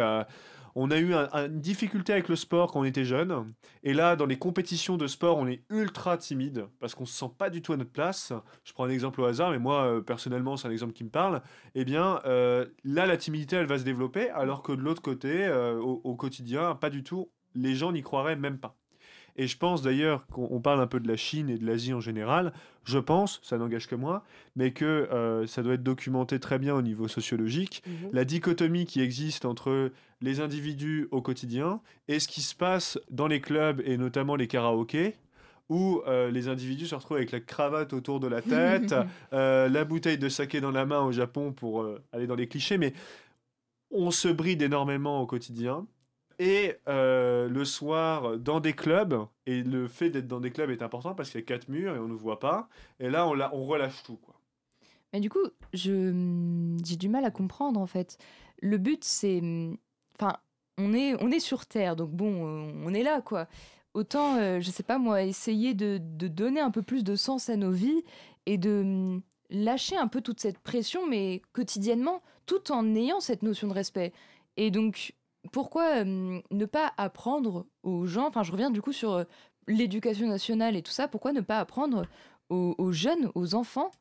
on 0.76 0.92
a 0.92 0.98
eu 0.98 1.14
une 1.14 1.60
difficulté 1.60 2.14
avec 2.14 2.30
le 2.30 2.36
sport 2.36 2.72
quand 2.72 2.82
on 2.82 2.84
était 2.84 3.06
jeune. 3.06 3.54
Et 3.84 3.94
là, 3.94 4.16
dans 4.16 4.26
les 4.26 4.38
compétitions 4.38 4.98
de 4.98 5.08
sport, 5.08 5.38
on 5.38 5.48
est 5.48 5.64
ultra 5.70 6.18
timide 6.18 6.66
parce 6.80 6.96
qu'on 6.96 7.06
se 7.06 7.14
sent 7.14 7.32
pas 7.38 7.50
du 7.50 7.62
tout 7.62 7.74
à 7.74 7.78
notre 7.78 7.92
place. 7.92 8.34
Je 8.64 8.74
prends 8.74 8.86
un 8.86 8.90
exemple 8.90 9.22
au 9.22 9.26
hasard, 9.26 9.52
mais 9.52 9.60
moi, 9.60 10.02
personnellement, 10.06 10.58
c'est 10.58 10.68
un 10.68 10.72
exemple 10.72 10.94
qui 10.94 11.04
me 11.04 11.10
parle. 11.10 11.42
Eh 11.76 11.86
bien, 11.86 12.20
là, 12.84 13.06
la 13.06 13.18
timidité, 13.18 13.58
elle 13.58 13.68
va 13.68 13.78
se 13.78 13.84
développer, 13.84 14.30
alors 14.30 14.64
que 14.64 14.72
de 14.72 14.82
l'autre 14.82 15.02
côté, 15.02 15.50
au, 15.82 16.16
quotidien, 16.16 16.76
pas 16.76 16.90
du 16.90 17.04
tout 17.04 17.30
les 17.56 17.76
gens 17.76 17.92
n'y 17.92 18.02
croiraient 18.02 18.36
même 18.36 18.58
pas. 18.58 18.76
Et 19.36 19.48
je 19.48 19.58
pense 19.58 19.82
d'ailleurs 19.82 20.26
qu'on 20.28 20.62
parle 20.62 20.82
un 20.82 20.88
peu 20.88 21.00
de 21.00 21.08
la 21.08 21.16
Chine 21.16 21.50
et 21.50 21.58
de 21.58 21.66
l'Asie 21.66 21.94
en 21.94 22.00
général. 22.00 22.54
Je 22.84 23.00
pense, 23.00 23.40
ça 23.44 23.58
n'engage 23.58 23.88
que 23.88 23.96
moi, 23.96 24.24
mais 24.56 24.72
que 24.72 24.86
euh, 24.86 25.48
ça 25.48 25.64
doit 25.64 25.74
être 25.74 25.84
documenté 25.84 26.40
très 26.40 26.60
bien 26.60 26.76
au 26.76 26.82
niveau 26.82 27.08
sociologique. 27.08 27.84
Mhm. 27.88 28.10
La 28.14 28.26
dichotomie 28.26 28.86
qui 28.86 29.02
existe 29.02 29.46
entre 29.46 29.92
les 30.22 30.40
individus 30.40 31.08
au 31.12 31.22
quotidien 31.22 31.82
et 32.08 32.20
ce 32.20 32.28
qui 32.28 32.42
se 32.42 32.56
passe 32.56 33.00
dans 33.10 33.28
les 33.28 33.42
clubs 33.42 33.82
et 33.86 33.98
notamment 33.98 34.36
les 34.36 34.48
karaokés, 34.48 35.16
où 35.70 36.02
euh, 36.08 36.30
les 36.30 36.50
individus 36.50 36.88
se 36.88 36.96
retrouvent 36.96 37.18
avec 37.18 37.32
la 37.32 37.40
cravate 37.40 37.94
autour 37.94 38.20
de 38.20 38.28
la 38.28 38.42
tête, 38.44 38.94
euh, 39.32 39.68
la 39.68 39.84
bouteille 39.86 40.18
de 40.18 40.30
saké 40.30 40.62
dans 40.62 40.72
la 40.72 40.86
main 40.86 41.02
au 41.02 41.12
Japon 41.12 41.54
pour 41.54 41.88
aller 42.12 42.28
dans 42.28 42.36
les 42.36 42.48
clichés, 42.48 42.78
mais 42.78 42.94
on 43.90 44.12
se 44.12 44.28
bride 44.28 44.62
énormément 44.62 45.22
au 45.22 45.26
quotidien. 45.26 45.86
Et 46.40 46.76
euh, 46.88 47.48
le 47.48 47.66
soir, 47.66 48.38
dans 48.38 48.60
des 48.60 48.74
clubs, 48.74 49.26
et 49.46 49.64
le 49.64 49.88
fait 49.88 50.10
d'être 50.10 50.28
dans 50.28 50.40
des 50.40 50.52
clubs 50.52 50.70
est 50.70 50.82
important 50.82 51.14
parce 51.14 51.30
qu'il 51.30 51.40
y 51.40 51.44
a 51.44 51.46
quatre 51.46 51.70
murs 51.70 51.96
et 51.96 52.00
on 52.00 52.08
ne 52.08 52.14
voit 52.14 52.40
pas. 52.40 52.70
Et 53.00 53.10
là, 53.10 53.28
on, 53.28 53.66
relâche 53.66 54.04
tout. 54.04 54.18
Quoi. 54.18 54.36
Mais 55.12 55.20
du 55.20 55.30
coup, 55.30 55.46
je, 55.74 56.78
j'ai 56.84 56.96
du 56.96 57.10
mal 57.10 57.26
à 57.26 57.32
comprendre 57.32 57.80
en 57.80 57.88
fait. 57.88 58.18
Le 58.62 58.78
but, 58.78 59.04
c'est. 59.04 59.42
Enfin, 60.20 60.38
on 60.78 60.94
est, 60.94 61.22
on 61.22 61.32
est 61.32 61.40
sur 61.40 61.66
Terre, 61.66 61.96
donc 61.96 62.12
bon, 62.12 62.72
on 62.86 62.94
est 62.94 63.04
là 63.04 63.22
quoi. 63.22 63.48
Autant, 63.94 64.38
euh, 64.38 64.60
je 64.60 64.72
sais 64.72 64.84
pas 64.84 64.98
moi, 64.98 65.22
essayer 65.22 65.76
de, 65.76 66.00
de, 66.02 66.28
donner 66.28 66.60
un 66.60 66.72
peu 66.72 66.82
plus 66.82 67.04
de 67.04 67.16
sens 67.16 67.50
à 67.50 67.56
nos 67.56 67.70
vies 67.70 68.04
et 68.48 68.58
de 68.58 69.22
lâcher 69.52 69.96
un 69.96 70.08
peu 70.08 70.22
toute 70.22 70.40
cette 70.40 70.58
pression, 70.58 71.08
mais 71.08 71.44
quotidiennement, 71.54 72.24
tout 72.48 72.72
en 72.72 72.96
ayant 72.96 73.20
cette 73.20 73.44
notion 73.44 73.68
de 73.68 73.74
respect. 73.74 74.12
Et 74.58 74.72
donc, 74.72 75.14
pourquoi 75.52 76.04
ne 76.04 76.66
pas 76.66 76.94
apprendre 76.98 77.66
aux 77.84 78.06
gens, 78.06 78.28
enfin 78.28 78.44
je 78.44 78.52
reviens 78.52 78.72
du 78.72 78.82
coup 78.82 78.94
sur 78.94 79.26
l'éducation 79.68 80.28
nationale 80.28 80.76
et 80.76 80.82
tout 80.82 80.92
ça, 80.92 81.08
pourquoi 81.08 81.34
ne 81.34 81.42
pas 81.42 81.60
apprendre 81.60 82.06
aux, 82.50 82.92
jeunes, 82.92 83.32
aux 83.36 83.56
enfants 83.56 83.92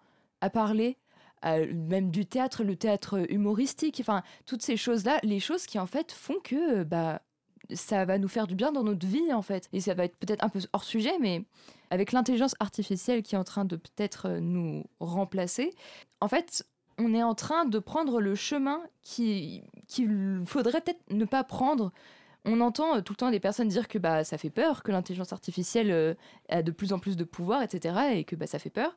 à 0.40 0.50
parler 0.50 0.98
même 1.44 2.10
du 2.10 2.26
théâtre, 2.26 2.62
le 2.62 2.76
théâtre 2.76 3.26
humoristique, 3.30 3.98
enfin 4.00 4.22
toutes 4.46 4.62
ces 4.62 4.76
choses-là, 4.76 5.18
les 5.22 5.40
choses 5.40 5.66
qui 5.66 5.78
en 5.78 5.86
fait 5.86 6.12
font 6.12 6.38
que 6.42 6.84
bah 6.84 7.20
ça 7.74 8.04
va 8.04 8.18
nous 8.18 8.28
faire 8.28 8.46
du 8.46 8.54
bien 8.54 8.72
dans 8.72 8.82
notre 8.82 9.06
vie 9.06 9.32
en 9.32 9.42
fait. 9.42 9.68
Et 9.72 9.80
ça 9.80 9.94
va 9.94 10.04
être 10.04 10.16
peut-être 10.16 10.44
un 10.44 10.48
peu 10.48 10.60
hors 10.72 10.84
sujet, 10.84 11.18
mais 11.20 11.44
avec 11.90 12.12
l'intelligence 12.12 12.54
artificielle 12.60 13.22
qui 13.22 13.34
est 13.34 13.38
en 13.38 13.44
train 13.44 13.64
de 13.64 13.76
peut-être 13.76 14.28
nous 14.40 14.84
remplacer, 15.00 15.74
en 16.20 16.28
fait, 16.28 16.66
on 16.98 17.14
est 17.14 17.22
en 17.22 17.34
train 17.34 17.64
de 17.64 17.78
prendre 17.78 18.20
le 18.20 18.34
chemin 18.34 18.82
qu'il 19.02 19.62
faudrait 20.46 20.80
peut-être 20.80 21.02
ne 21.10 21.24
pas 21.24 21.44
prendre. 21.44 21.92
On 22.44 22.60
entend 22.60 22.96
euh, 22.96 23.00
tout 23.00 23.12
le 23.12 23.16
temps 23.16 23.30
des 23.30 23.40
personnes 23.40 23.68
dire 23.68 23.88
que 23.88 23.98
bah, 23.98 24.24
ça 24.24 24.38
fait 24.38 24.50
peur, 24.50 24.82
que 24.82 24.90
l'intelligence 24.90 25.32
artificielle 25.32 25.90
euh, 25.90 26.14
a 26.48 26.62
de 26.62 26.70
plus 26.70 26.92
en 26.92 26.98
plus 26.98 27.16
de 27.16 27.24
pouvoir, 27.24 27.62
etc. 27.62 27.94
et 28.14 28.24
que 28.24 28.34
bah, 28.36 28.46
ça 28.46 28.58
fait 28.58 28.70
peur. 28.70 28.96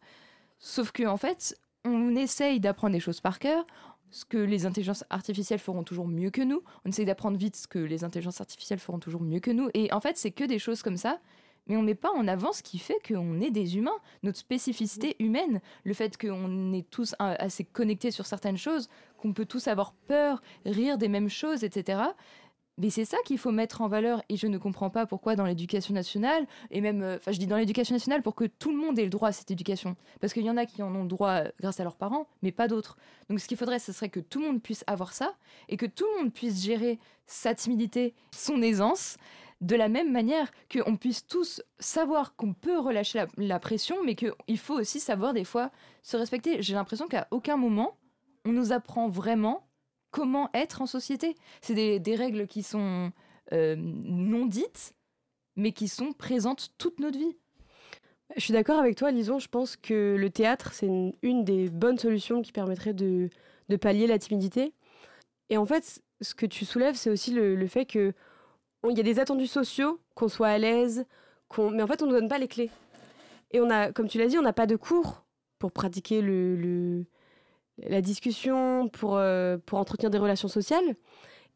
Sauf 0.60 0.92
qu'en 0.92 1.12
en 1.12 1.18
fait, 1.18 1.58
on 1.84 2.16
essaye 2.16 2.60
d'apprendre 2.60 2.94
des 2.94 3.00
choses 3.00 3.22
par 3.22 3.40
cœur, 3.40 3.66
ce 4.10 4.26
que 4.26 4.38
les 4.38 4.66
intelligences 4.66 5.04
artificielles 5.10 5.60
feront 5.60 5.84
toujours 5.84 6.08
mieux 6.08 6.32
que 6.32 6.42
nous. 6.42 6.64
On 6.86 6.90
essaye 6.90 7.06
d'apprendre 7.06 7.38
vite 7.38 7.56
ce 7.56 7.68
que 7.68 7.80
les 7.80 8.04
intelligences 8.04 8.42
artificielles 8.42 8.80
feront 8.80 9.00
toujours 9.00 9.22
mieux 9.22 9.40
que 9.40 9.52
nous. 9.52 9.70
Et 9.74 9.92
en 9.92 10.00
fait, 10.00 10.18
c'est 10.18 10.32
que 10.32 10.44
des 10.44 10.60
choses 10.60 10.82
comme 10.82 10.98
ça 10.98 11.20
mais 11.68 11.78
on 11.78 11.82
met 11.82 11.96
pas 11.96 12.12
en 12.12 12.28
avant 12.28 12.54
ce 12.54 12.64
qui 12.64 12.80
fait 12.80 13.00
qu'on 13.08 13.42
est 13.42 13.52
des 13.52 13.78
humains, 13.78 13.98
notre 14.24 14.38
spécificité 14.38 15.16
humaine, 15.20 15.62
le 15.84 15.94
fait 15.94 16.18
qu'on 16.18 16.74
est 16.74 16.90
tous 16.90 17.16
assez 17.20 17.64
connectés 17.64 18.12
sur 18.12 18.26
certaines 18.26 18.58
choses, 18.58 18.90
qu'on 19.18 19.34
peut 19.34 19.46
tous 19.46 19.68
avoir 19.68 19.94
peur, 20.08 20.42
rire 20.66 20.98
des 20.98 21.08
mêmes 21.08 21.30
choses, 21.30 21.64
etc. 21.64 22.04
Mais 22.78 22.90
c'est 22.90 23.06
ça 23.06 23.18
qu'il 23.26 23.38
faut 23.38 23.52
mettre 23.52 23.82
en 23.82 23.88
valeur 23.88 24.22
et 24.28 24.36
je 24.36 24.48
ne 24.48 24.58
comprends 24.58 24.90
pas 24.90 25.06
pourquoi 25.06 25.38
dans 25.38 25.46
l'éducation 25.46 25.94
nationale, 25.94 26.46
et 26.72 26.82
même, 26.82 27.04
euh, 27.04 27.16
enfin 27.16 27.32
je 27.32 27.40
dis 27.40 27.48
dans 27.48 27.56
l'éducation 27.56 27.96
nationale 27.96 28.22
pour 28.22 28.36
que 28.36 28.44
tout 28.44 28.70
le 28.70 28.78
monde 28.78 29.00
ait 29.00 29.06
le 29.06 29.10
droit 29.10 29.30
à 29.30 29.32
cette 29.32 29.50
éducation. 29.50 29.96
Parce 30.20 30.34
qu'il 30.34 30.44
y 30.44 30.50
en 30.50 30.58
a 30.58 30.66
qui 30.66 30.84
en 30.84 30.94
ont 30.94 31.04
le 31.04 31.08
droit 31.08 31.46
euh, 31.46 31.52
grâce 31.62 31.80
à 31.80 31.84
leurs 31.84 31.96
parents, 31.96 32.28
mais 32.42 32.52
pas 32.52 32.68
d'autres. 32.68 32.98
Donc 33.30 33.40
ce 33.40 33.48
qu'il 33.48 33.56
faudrait, 33.56 33.80
ce 33.80 33.94
serait 33.94 34.10
que 34.10 34.20
tout 34.20 34.42
le 34.42 34.48
monde 34.48 34.62
puisse 34.62 34.84
avoir 34.88 35.14
ça 35.14 35.36
et 35.70 35.78
que 35.78 35.86
tout 35.86 36.06
le 36.16 36.24
monde 36.24 36.34
puisse 36.34 36.62
gérer 36.62 37.00
sa 37.28 37.56
timidité, 37.56 38.14
son 38.32 38.62
aisance, 38.62 39.16
de 39.62 39.76
la 39.76 39.88
même 39.88 40.12
manière 40.12 40.52
qu'on 40.72 40.98
puisse 40.98 41.26
tous 41.26 41.62
savoir 41.80 42.36
qu'on 42.36 42.54
peut 42.54 42.78
relâcher 42.78 43.26
la, 43.38 43.60
pression, 43.60 44.04
mais 44.04 44.16
qu'il 44.16 44.58
faut 44.58 44.76
aussi 44.76 45.00
savoir 45.00 45.34
des 45.34 45.46
fois 45.46 45.72
se 46.04 46.18
respecter. 46.18 46.62
J'ai 46.62 46.74
l'impression 46.74 47.08
qu'à 47.08 47.28
aucun 47.32 47.58
moment, 47.58 47.98
on 48.44 48.52
nous 48.52 48.74
apprend 48.74 49.08
vraiment 49.08 49.68
comment 50.12 50.50
être 50.54 50.82
en 50.82 50.86
société. 50.86 51.36
C'est 51.62 51.74
des, 51.74 52.16
règles 52.16 52.48
qui 52.48 52.64
sont 52.64 53.12
euh, 53.54 53.76
non 53.78 54.46
dites, 54.46 54.94
mais 55.56 55.72
qui 55.72 55.88
sont 55.88 56.12
présentes 56.12 56.72
toute 56.78 57.00
notre 57.00 57.18
vie. 57.18 57.38
Je 58.36 58.42
suis 58.42 58.54
d'accord 58.54 58.80
avec 58.80 58.98
toi, 58.98 59.12
Lison. 59.12 59.40
Je 59.40 59.48
pense 59.48 59.78
que 59.78 60.16
le 60.20 60.30
théâtre, 60.30 60.74
c'est 60.74 60.90
une, 61.22 61.46
des 61.46 61.70
bonnes 61.70 61.98
solutions 61.98 62.42
qui 62.42 62.52
permettrait 62.52 62.94
de, 62.94 63.30
pallier 63.80 64.08
la 64.08 64.20
timidité. 64.20 64.74
Et 65.50 65.58
en 65.58 65.66
fait, 65.66 66.02
ce 66.22 66.36
que 66.36 66.46
tu 66.46 66.66
soulèves, 66.66 66.96
c'est 66.96 67.10
aussi 67.10 67.32
le 67.32 67.68
fait 67.68 67.86
que 67.86 68.14
il 68.90 68.98
y 68.98 69.00
a 69.00 69.04
des 69.04 69.20
attendus 69.20 69.48
sociaux, 69.48 70.00
qu'on 70.16 70.28
soit 70.28 70.50
à 70.50 70.58
l'aise, 70.58 71.06
qu'on... 71.48 71.70
mais 71.72 71.84
en 71.84 71.88
fait, 71.88 72.02
on 72.02 72.06
ne 72.06 72.12
nous 72.12 72.20
donne 72.20 72.30
pas 72.30 72.38
les 72.38 72.48
clés. 72.48 72.70
Et 73.52 73.60
on 73.60 73.70
a, 73.70 73.92
comme 73.92 74.08
tu 74.08 74.18
l'as 74.18 74.28
dit, 74.28 74.38
on 74.38 74.42
n'a 74.42 74.54
pas 74.54 74.68
de 74.68 74.76
cours 74.76 75.24
pour 75.60 75.72
pratiquer 75.72 76.22
le, 76.22 77.06
la 77.78 78.02
discussion, 78.02 78.90
pour, 78.90 79.16
euh, 79.18 79.58
pour 79.66 79.80
entretenir 79.80 80.10
des 80.10 80.18
relations 80.18 80.48
sociales. 80.48 80.96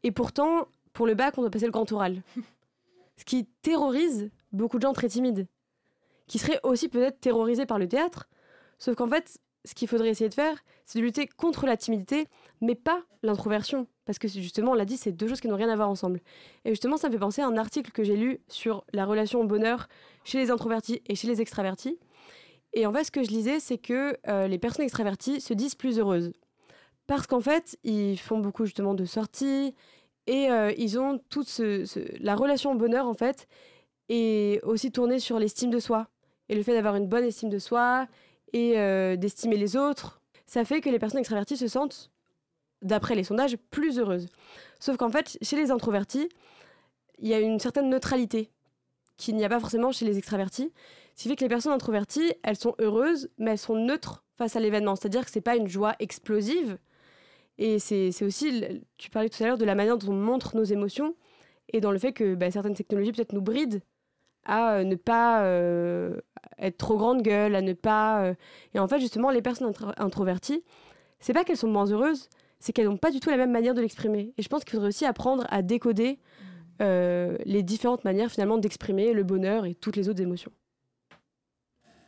Et 0.02 0.10
pourtant, 0.10 0.68
pour 0.92 1.06
le 1.06 1.14
bac, 1.14 1.36
on 1.36 1.42
doit 1.42 1.50
passer 1.50 1.66
le 1.66 1.72
grand 1.72 1.90
oral. 1.92 2.22
Ce 3.16 3.24
qui 3.24 3.46
terrorise 3.62 4.30
beaucoup 4.52 4.78
de 4.78 4.82
gens 4.82 4.92
très 4.92 5.08
timides, 5.08 5.46
qui 6.26 6.38
seraient 6.38 6.60
aussi 6.62 6.88
peut-être 6.88 7.20
terrorisés 7.20 7.66
par 7.66 7.78
le 7.78 7.86
théâtre. 7.86 8.28
Sauf 8.78 8.96
qu'en 8.96 9.08
fait, 9.08 9.38
ce 9.64 9.74
qu'il 9.74 9.88
faudrait 9.88 10.08
essayer 10.08 10.28
de 10.28 10.34
faire, 10.34 10.62
c'est 10.86 10.98
de 10.98 11.04
lutter 11.04 11.26
contre 11.26 11.66
la 11.66 11.76
timidité, 11.76 12.26
mais 12.60 12.74
pas 12.74 13.02
l'introversion. 13.22 13.86
Parce 14.06 14.18
que 14.18 14.28
justement, 14.28 14.72
on 14.72 14.74
l'a 14.74 14.84
dit, 14.84 14.96
c'est 14.96 15.12
deux 15.12 15.28
choses 15.28 15.40
qui 15.40 15.48
n'ont 15.48 15.56
rien 15.56 15.68
à 15.68 15.76
voir 15.76 15.88
ensemble. 15.88 16.20
Et 16.64 16.70
justement, 16.70 16.96
ça 16.96 17.08
me 17.08 17.12
fait 17.12 17.18
penser 17.18 17.42
à 17.42 17.46
un 17.46 17.56
article 17.56 17.92
que 17.92 18.02
j'ai 18.02 18.16
lu 18.16 18.40
sur 18.48 18.84
la 18.92 19.04
relation 19.04 19.40
au 19.40 19.44
bonheur 19.44 19.88
chez 20.24 20.38
les 20.38 20.50
introvertis 20.50 21.02
et 21.06 21.14
chez 21.14 21.28
les 21.28 21.40
extravertis. 21.40 21.98
Et 22.72 22.86
en 22.86 22.92
fait, 22.92 23.04
ce 23.04 23.10
que 23.10 23.22
je 23.22 23.30
lisais, 23.30 23.60
c'est 23.60 23.78
que 23.78 24.16
euh, 24.28 24.48
les 24.48 24.58
personnes 24.58 24.84
extraverties 24.84 25.40
se 25.40 25.54
disent 25.54 25.74
plus 25.74 25.98
heureuses. 25.98 26.32
Parce 27.06 27.26
qu'en 27.26 27.40
fait, 27.40 27.78
ils 27.84 28.18
font 28.18 28.38
beaucoup 28.38 28.64
justement 28.64 28.94
de 28.94 29.04
sorties 29.04 29.74
et 30.26 30.50
euh, 30.50 30.72
ils 30.78 30.98
ont 30.98 31.18
toute 31.28 31.60
la 32.20 32.36
relation 32.36 32.72
au 32.72 32.76
bonheur, 32.76 33.06
en 33.06 33.14
fait, 33.14 33.48
est 34.08 34.62
aussi 34.64 34.92
tournée 34.92 35.18
sur 35.18 35.38
l'estime 35.38 35.70
de 35.70 35.78
soi. 35.78 36.08
Et 36.48 36.54
le 36.54 36.62
fait 36.62 36.72
d'avoir 36.72 36.96
une 36.96 37.06
bonne 37.06 37.24
estime 37.24 37.48
de 37.48 37.58
soi 37.58 38.06
et 38.52 38.78
euh, 38.78 39.16
d'estimer 39.16 39.56
les 39.56 39.76
autres, 39.76 40.20
ça 40.46 40.64
fait 40.64 40.80
que 40.80 40.90
les 40.90 40.98
personnes 40.98 41.20
extraverties 41.20 41.56
se 41.56 41.68
sentent, 41.68 42.10
d'après 42.82 43.14
les 43.14 43.24
sondages, 43.24 43.56
plus 43.70 43.98
heureuses. 43.98 44.26
Sauf 44.78 44.96
qu'en 44.96 45.10
fait, 45.10 45.38
chez 45.42 45.56
les 45.56 45.70
introvertis, 45.70 46.28
il 47.18 47.28
y 47.28 47.34
a 47.34 47.40
une 47.40 47.58
certaine 47.58 47.90
neutralité 47.90 48.50
qu'il 49.16 49.36
n'y 49.36 49.44
a 49.44 49.48
pas 49.48 49.60
forcément 49.60 49.92
chez 49.92 50.06
les 50.06 50.16
extravertis. 50.18 50.72
Ce 51.14 51.22
qui 51.22 51.28
fait 51.28 51.36
que 51.36 51.44
les 51.44 51.48
personnes 51.48 51.72
introverties, 51.72 52.32
elles 52.42 52.56
sont 52.56 52.74
heureuses, 52.80 53.28
mais 53.38 53.52
elles 53.52 53.58
sont 53.58 53.76
neutres 53.76 54.24
face 54.36 54.56
à 54.56 54.60
l'événement. 54.60 54.96
C'est-à-dire 54.96 55.24
que 55.24 55.30
ce 55.30 55.38
n'est 55.38 55.42
pas 55.42 55.56
une 55.56 55.68
joie 55.68 55.94
explosive. 55.98 56.78
Et 57.58 57.78
c'est 57.78 58.22
aussi, 58.22 58.64
tu 58.96 59.10
parlais 59.10 59.28
tout 59.28 59.42
à 59.42 59.46
l'heure 59.46 59.58
de 59.58 59.66
la 59.66 59.74
manière 59.74 59.98
dont 59.98 60.10
on 60.10 60.16
montre 60.16 60.56
nos 60.56 60.64
émotions 60.64 61.14
et 61.72 61.80
dans 61.80 61.92
le 61.92 61.98
fait 61.98 62.14
que 62.14 62.34
bah, 62.34 62.50
certaines 62.50 62.74
technologies 62.74 63.12
peut-être 63.12 63.34
nous 63.34 63.42
brident 63.42 63.80
à 64.44 64.74
euh, 64.74 64.84
ne 64.84 64.94
pas 64.94 65.44
euh, 65.44 66.20
être 66.58 66.78
trop 66.78 66.96
grande 66.96 67.22
gueule, 67.22 67.54
à 67.54 67.62
ne 67.62 67.72
pas. 67.72 68.24
Euh, 68.24 68.34
et 68.74 68.78
en 68.78 68.88
fait, 68.88 69.00
justement, 69.00 69.30
les 69.30 69.42
personnes 69.42 69.72
introverties, 69.96 70.64
c'est 71.18 71.32
pas 71.32 71.44
qu'elles 71.44 71.56
sont 71.56 71.68
moins 71.68 71.86
heureuses, 71.86 72.28
c'est 72.58 72.72
qu'elles 72.72 72.86
n'ont 72.86 72.96
pas 72.96 73.10
du 73.10 73.20
tout 73.20 73.30
la 73.30 73.36
même 73.36 73.52
manière 73.52 73.74
de 73.74 73.80
l'exprimer. 73.80 74.32
Et 74.38 74.42
je 74.42 74.48
pense 74.48 74.64
qu'il 74.64 74.72
faudrait 74.72 74.88
aussi 74.88 75.06
apprendre 75.06 75.46
à 75.50 75.62
décoder 75.62 76.18
mmh. 76.80 76.84
les 77.44 77.62
différentes 77.62 78.04
manières 78.04 78.30
finalement 78.30 78.58
d'exprimer 78.58 79.12
le 79.12 79.22
bonheur 79.22 79.66
et 79.66 79.74
toutes 79.74 79.96
les 79.96 80.08
autres 80.08 80.20
émotions. 80.20 80.52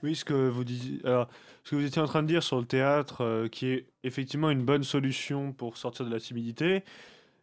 Oui, 0.03 0.17
ce 0.17 0.25
que 0.25 0.49
vous 0.49 0.65
disiez, 0.65 1.01
alors, 1.05 1.29
ce 1.63 1.71
que 1.71 1.77
vous 1.77 1.85
étiez 1.85 2.03
en 2.03 2.07
train 2.07 2.23
de 2.23 2.27
dire 2.27 2.43
sur 2.43 2.59
le 2.59 2.67
théâtre, 2.67 3.47
qui 3.53 3.69
est 3.69 3.87
effectivement 4.03 4.51
une 4.51 4.65
bonne 4.65 4.83
solution 4.83 5.53
pour 5.53 5.77
sortir 5.77 6.05
de 6.07 6.11
la 6.11 6.19
timidité, 6.19 6.83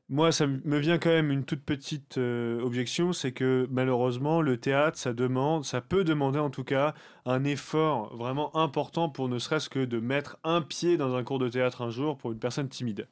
moi, 0.09 0.31
ça 0.31 0.47
me 0.47 0.77
vient 0.79 0.97
quand 0.97 1.09
même 1.09 1.31
une 1.31 1.45
toute 1.45 1.61
petite 1.61 2.17
euh, 2.17 2.59
objection, 2.61 3.13
c'est 3.13 3.31
que 3.31 3.67
malheureusement, 3.69 4.41
le 4.41 4.57
théâtre, 4.57 4.97
ça 4.97 5.13
demande, 5.13 5.65
ça 5.65 5.81
peut 5.81 6.03
demander 6.03 6.39
en 6.39 6.49
tout 6.49 6.63
cas 6.63 6.95
un 7.25 7.43
effort 7.43 8.15
vraiment 8.15 8.55
important 8.55 9.07
pour 9.09 9.29
ne 9.29 9.37
serait-ce 9.37 9.69
que 9.69 9.85
de 9.85 9.99
mettre 9.99 10.39
un 10.43 10.63
pied 10.63 10.97
dans 10.97 11.13
un 11.13 11.23
cours 11.23 11.37
de 11.37 11.47
théâtre 11.47 11.83
un 11.83 11.91
jour 11.91 12.17
pour 12.17 12.31
une 12.31 12.39
personne 12.39 12.67
timide. 12.67 13.07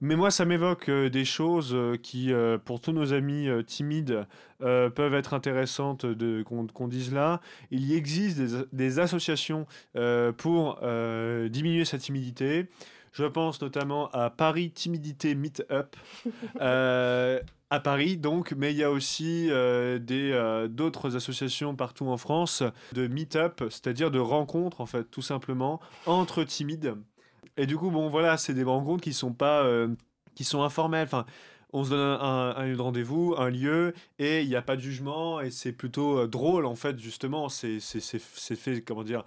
Mais 0.00 0.16
moi, 0.16 0.30
ça 0.30 0.46
m'évoque 0.46 0.88
euh, 0.88 1.10
des 1.10 1.26
choses 1.26 1.74
euh, 1.74 1.96
qui, 1.96 2.32
pour 2.64 2.80
tous 2.80 2.92
nos 2.92 3.12
amis 3.12 3.48
timides, 3.66 4.26
peuvent 4.58 5.14
être 5.14 5.34
intéressantes 5.34 6.06
qu'on 6.44 6.88
dise 6.88 7.12
là. 7.12 7.42
Il 7.70 7.84
y 7.84 7.94
existe 7.94 8.38
des, 8.38 8.64
des 8.72 8.98
associations 8.98 9.66
pour 10.38 10.80
diminuer 11.50 11.84
sa 11.84 11.98
timidité. 11.98 12.68
Je 13.18 13.24
pense 13.24 13.60
notamment 13.60 14.08
à 14.12 14.30
Paris 14.30 14.70
Timidité 14.70 15.34
Meetup. 15.34 15.96
Euh, 16.60 17.40
à 17.70 17.80
Paris, 17.80 18.16
donc, 18.16 18.52
mais 18.56 18.72
il 18.72 18.78
y 18.78 18.84
a 18.84 18.90
aussi 18.90 19.48
euh, 19.50 19.98
des 19.98 20.32
euh, 20.32 20.66
d'autres 20.66 21.14
associations 21.16 21.76
partout 21.76 22.06
en 22.06 22.16
France 22.16 22.62
de 22.92 23.06
meet-up, 23.06 23.62
c'est-à-dire 23.70 24.10
de 24.10 24.18
rencontres, 24.18 24.80
en 24.80 24.86
fait, 24.86 25.04
tout 25.04 25.22
simplement, 25.22 25.80
entre 26.06 26.44
timides. 26.44 26.94
Et 27.56 27.66
du 27.66 27.76
coup, 27.76 27.90
bon, 27.90 28.08
voilà, 28.08 28.36
c'est 28.36 28.54
des 28.54 28.64
rencontres 28.64 29.02
qui 29.02 29.12
sont 29.12 29.32
pas, 29.32 29.66
qui 30.34 30.44
sont 30.44 30.62
informelles. 30.62 31.06
Enfin, 31.06 31.26
on 31.72 31.84
se 31.84 31.90
donne 31.90 32.18
un, 32.20 32.54
un, 32.56 32.76
rendez-vous, 32.76 33.34
un 33.36 33.50
lieu, 33.50 33.94
et 34.18 34.42
il 34.42 34.48
n'y 34.48 34.56
a 34.56 34.62
pas 34.62 34.76
de 34.76 34.80
jugement, 34.80 35.40
et 35.40 35.50
c'est 35.50 35.72
plutôt 35.72 36.26
drôle, 36.26 36.66
en 36.66 36.76
fait, 36.76 36.98
justement. 36.98 37.48
C'est 37.48 37.80
fait, 37.80 38.82
comment 38.82 39.04
dire, 39.04 39.24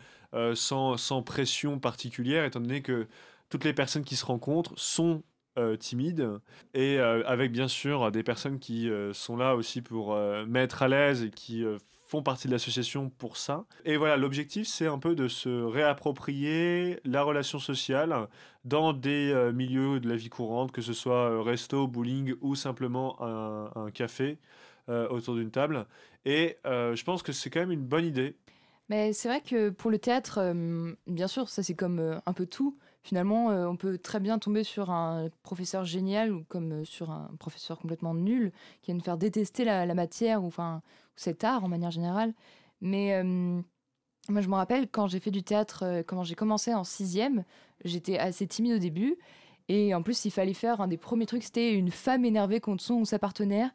sans, 0.56 0.98
sans 0.98 1.22
pression 1.22 1.80
particulière, 1.80 2.46
étant 2.46 2.60
donné 2.60 2.82
que 2.82 3.08
toutes 3.52 3.66
les 3.66 3.74
personnes 3.74 4.06
qui 4.06 4.16
se 4.16 4.26
rencontrent 4.26 4.74
sont 4.78 5.22
euh, 5.60 5.76
timides 5.76 6.40
et 6.74 6.98
euh, 6.98 7.24
avec 7.28 7.52
bien 7.52 7.68
sûr 7.68 8.10
des 8.10 8.24
personnes 8.24 8.58
qui 8.58 8.90
euh, 8.90 9.12
sont 9.12 9.36
là 9.36 9.56
aussi 9.56 9.82
pour 9.82 10.16
mettre 10.48 10.82
à 10.82 10.88
l'aise 10.88 11.24
et 11.24 11.30
qui 11.30 11.64
font 12.08 12.24
partie 12.24 12.48
de 12.48 12.54
l'association 12.54 13.10
pour 13.10 13.38
ça. 13.38 13.66
Et 13.84 13.98
voilà, 13.98 14.16
l'objectif 14.16 14.68
c'est 14.68 14.88
un 14.88 14.98
peu 14.98 15.16
de 15.16 15.28
se 15.28 15.50
réapproprier 15.50 17.00
la 17.04 17.24
relation 17.24 17.60
sociale 17.60 18.28
dans 18.64 18.94
des 18.94 19.52
milieux 19.54 20.00
de 20.00 20.08
la 20.08 20.16
vie 20.16 20.30
courante, 20.30 20.72
que 20.72 20.82
ce 20.82 20.94
soit 20.94 21.44
resto, 21.44 21.88
bowling 21.88 22.36
ou 22.40 22.56
simplement 22.56 23.22
un, 23.22 23.70
un 23.76 23.92
café 23.92 24.40
autour 24.88 25.36
d'une 25.36 25.52
table. 25.52 25.86
Et 26.26 26.58
je 26.66 27.04
pense 27.04 27.22
que 27.22 27.34
c'est 27.34 27.50
quand 27.50 27.62
même 27.62 27.72
une 27.72 27.86
bonne 27.86 28.06
idée. 28.06 28.36
Mais 28.90 29.14
c'est 29.14 29.30
vrai 29.30 29.42
que 29.42 29.70
pour 29.70 29.92
le 29.92 30.00
théâtre, 30.00 30.54
bien 31.08 31.28
sûr, 31.28 31.50
ça 31.50 31.64
c'est 31.64 31.76
comme 31.76 32.22
un 32.26 32.34
peu 32.34 32.46
tout 32.46 32.78
finalement, 33.04 33.50
euh, 33.50 33.68
on 33.68 33.76
peut 33.76 33.98
très 33.98 34.20
bien 34.20 34.40
tomber 34.40 34.64
sur 34.64 34.90
un 34.92 35.30
professeur 35.44 35.86
génial 35.86 36.32
ou 36.32 36.44
comme 36.48 36.72
euh, 36.72 36.86
sur 36.86 37.12
un 37.12 37.30
professeur 37.40 37.80
complètement 37.80 38.14
nul 38.14 38.52
qui 38.82 38.92
va 38.92 38.96
nous 38.96 39.04
faire 39.04 39.18
détester 39.18 39.64
la, 39.64 39.94
matière 39.94 40.44
ou 40.44 40.48
enfin 40.48 40.82
cet 41.16 41.44
art 41.44 41.64
en 41.64 41.68
manière 41.68 41.92
générale. 41.92 42.34
Mais 42.82 43.14
euh, 43.16 43.62
moi, 44.30 44.42
je 44.42 44.48
me 44.48 44.56
rappelle 44.56 44.88
quand 44.88 45.08
j'ai 45.08 45.20
fait 45.20 45.32
du 45.32 45.44
théâtre, 45.44 46.04
quand 46.08 46.24
j'ai 46.24 46.36
commencé 46.36 46.74
en 46.74 46.84
sixième, 46.84 47.44
j'étais 47.84 48.18
assez 48.18 48.48
timide 48.48 48.74
au 48.74 48.80
début. 48.80 49.18
Et 49.68 49.96
en 49.96 50.02
plus, 50.02 50.26
il 50.26 50.32
fallait 50.32 50.54
faire 50.54 50.82
un 50.82 50.88
des 50.88 50.98
premiers 50.98 51.26
trucs, 51.26 51.44
c'était 51.44 51.74
une 51.74 51.92
femme 51.92 52.26
énervée 52.26 52.60
contre 52.60 52.84
son 52.84 52.96
ou 52.96 53.06
sa 53.06 53.20
partenaire, 53.20 53.70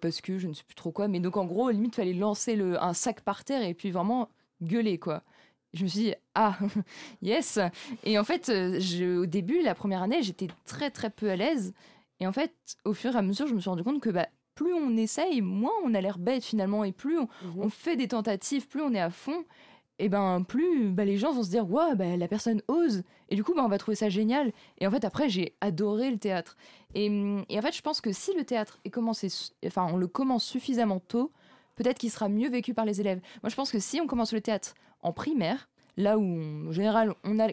parce 0.00 0.20
que 0.20 0.38
je 0.38 0.48
ne 0.48 0.54
sais 0.54 0.64
plus 0.64 0.74
trop 0.74 0.90
quoi. 0.90 1.06
Mais 1.06 1.20
donc, 1.20 1.36
en 1.36 1.44
gros, 1.44 1.70
limite, 1.70 1.94
il 1.94 1.96
fallait 1.96 2.14
lancer 2.14 2.58
un 2.60 2.94
sac 2.94 3.20
par 3.20 3.44
terre 3.44 3.62
et 3.62 3.74
puis 3.74 3.90
vraiment 3.92 4.28
gueuler, 4.60 4.98
quoi 4.98 5.22
je 5.76 5.84
me 5.84 5.88
suis 5.88 6.00
dit 6.00 6.14
ah 6.34 6.58
yes! 7.22 7.58
Et 8.04 8.18
en 8.18 8.24
fait 8.24 8.48
euh, 8.48 9.20
au 9.20 9.26
début 9.26 9.62
la 9.62 9.74
première 9.74 10.02
année 10.02 10.22
j'étais 10.22 10.48
très 10.64 10.90
très 10.90 11.10
peu 11.10 11.30
à 11.30 11.36
l'aise. 11.36 11.74
Et 12.20 12.26
en 12.26 12.32
fait 12.32 12.54
au 12.84 12.94
fur 12.94 13.14
et 13.14 13.18
à 13.18 13.22
mesure 13.22 13.46
je 13.46 13.54
me 13.54 13.60
suis 13.60 13.70
rendu 13.70 13.84
compte 13.84 14.00
que 14.00 14.10
bah, 14.10 14.28
plus 14.54 14.72
on 14.72 14.96
essaye 14.96 15.40
moins 15.42 15.72
on 15.84 15.94
a 15.94 16.00
l'air 16.00 16.18
bête 16.18 16.44
finalement. 16.44 16.84
Et 16.84 16.92
plus 16.92 17.18
on, 17.18 17.28
mhm. 17.56 17.70
fait 17.70 17.96
des 17.96 18.08
tentatives 18.08 18.66
plus 18.68 18.82
on 18.82 18.92
est 18.92 19.00
à 19.00 19.10
fond 19.10 19.44
et 19.98 20.08
ben 20.08 20.42
plus 20.42 20.90
bah, 20.90 21.04
les 21.04 21.16
gens 21.16 21.32
vont 21.32 21.42
se 21.42 21.50
dire 21.50 21.70
ouais 21.70 21.94
bah, 21.94 22.16
la 22.16 22.28
personne 22.28 22.62
ose! 22.68 23.02
Et 23.28 23.36
du 23.36 23.44
coup 23.44 23.54
bah, 23.54 23.62
on 23.64 23.68
va 23.68 23.78
trouver 23.78 23.96
ça 23.96 24.08
génial. 24.08 24.52
Et 24.78 24.86
en 24.86 24.90
fait 24.90 25.04
après 25.04 25.28
j'ai 25.28 25.54
adoré 25.60 26.10
le 26.10 26.18
théâtre. 26.18 26.56
Et, 26.94 27.06
et, 27.48 27.58
en 27.58 27.62
fait 27.62 27.76
je 27.76 27.82
pense 27.82 28.00
que 28.00 28.12
si 28.12 28.34
le 28.34 28.44
théâtre 28.44 28.78
est 28.84 28.90
commencé 28.90 29.28
enfin 29.66 29.86
on 29.92 29.96
le 29.96 30.06
commence 30.06 30.44
suffisamment 30.44 31.00
tôt 31.00 31.32
peut-être 31.76 31.98
qu'il 31.98 32.10
sera 32.10 32.28
mieux 32.28 32.48
vécu 32.48 32.74
par 32.74 32.84
les 32.84 33.00
élèves. 33.00 33.20
Moi 33.42 33.50
je 33.50 33.54
pense 33.54 33.70
que 33.70 33.78
si 33.78 34.00
on 34.00 34.06
commence 34.06 34.32
le 34.32 34.40
théâtre 34.40 34.74
en 35.02 35.12
primaire, 35.12 35.68
là 35.96 36.18
où 36.18 36.68
en 36.68 36.72
général 36.72 37.14
on 37.24 37.38
a, 37.38 37.48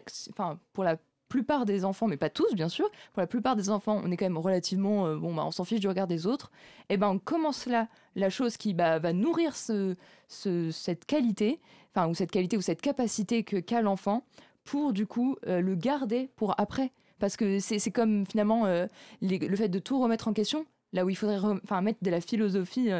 pour 0.72 0.84
la 0.84 0.96
plupart 1.34 1.64
des 1.64 1.84
enfants, 1.84 2.06
mais 2.06 2.16
pas 2.16 2.30
tous 2.30 2.54
bien 2.54 2.68
sûr, 2.68 2.88
pour 3.12 3.20
la 3.20 3.26
plupart 3.26 3.56
des 3.56 3.70
enfants, 3.70 4.00
on 4.04 4.10
est 4.12 4.16
quand 4.16 4.24
même 4.24 4.38
relativement, 4.38 5.06
euh, 5.06 5.16
bon 5.16 5.34
bah 5.34 5.42
on 5.44 5.50
s'en 5.50 5.64
fiche 5.64 5.80
du 5.80 5.88
regard 5.88 6.06
des 6.06 6.28
autres, 6.28 6.52
et 6.88 6.94
eh 6.94 6.96
ben 6.96 7.08
on 7.08 7.18
commence 7.18 7.66
là 7.66 7.88
la 8.14 8.30
chose 8.30 8.56
qui 8.56 8.72
bah, 8.72 9.00
va 9.00 9.12
nourrir 9.12 9.56
ce, 9.56 9.96
cette 10.28 11.06
qualité, 11.06 11.60
enfin 11.92 12.08
ou 12.08 12.14
cette 12.14 12.30
qualité 12.30 12.56
ou 12.56 12.60
cette 12.60 12.80
capacité 12.80 13.42
que 13.42 13.56
qu'a 13.56 13.82
l'enfant 13.82 14.24
pour 14.62 14.92
du 14.92 15.06
coup 15.06 15.36
euh, 15.48 15.60
le 15.60 15.74
garder 15.74 16.30
pour 16.36 16.54
après. 16.60 16.92
Parce 17.18 17.36
que 17.36 17.58
c'est 17.58 17.90
comme 17.90 18.26
finalement 18.26 18.66
euh, 18.66 18.86
le 19.22 19.56
fait 19.56 19.68
de 19.68 19.78
tout 19.78 20.00
remettre 20.00 20.28
en 20.28 20.32
question, 20.32 20.66
là 20.92 21.04
où 21.04 21.10
il 21.10 21.16
faudrait 21.16 21.40
mettre 21.82 21.98
de 22.02 22.10
la 22.10 22.20
philosophie 22.20 22.90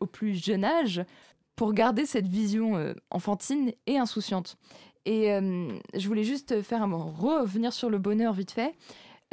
au 0.00 0.06
plus 0.06 0.34
jeune 0.34 0.64
âge, 0.64 1.04
pour 1.60 1.74
garder 1.74 2.06
cette 2.06 2.26
vision 2.26 2.78
euh, 2.78 2.94
enfantine 3.10 3.72
et 3.86 3.98
insouciante. 3.98 4.56
Et 5.04 5.30
euh, 5.30 5.68
je 5.92 6.08
voulais 6.08 6.24
juste 6.24 6.62
faire 6.62 6.82
un 6.82 6.90
revenir 6.90 7.74
sur 7.74 7.90
le 7.90 7.98
bonheur 7.98 8.32
vite 8.32 8.52
fait. 8.52 8.74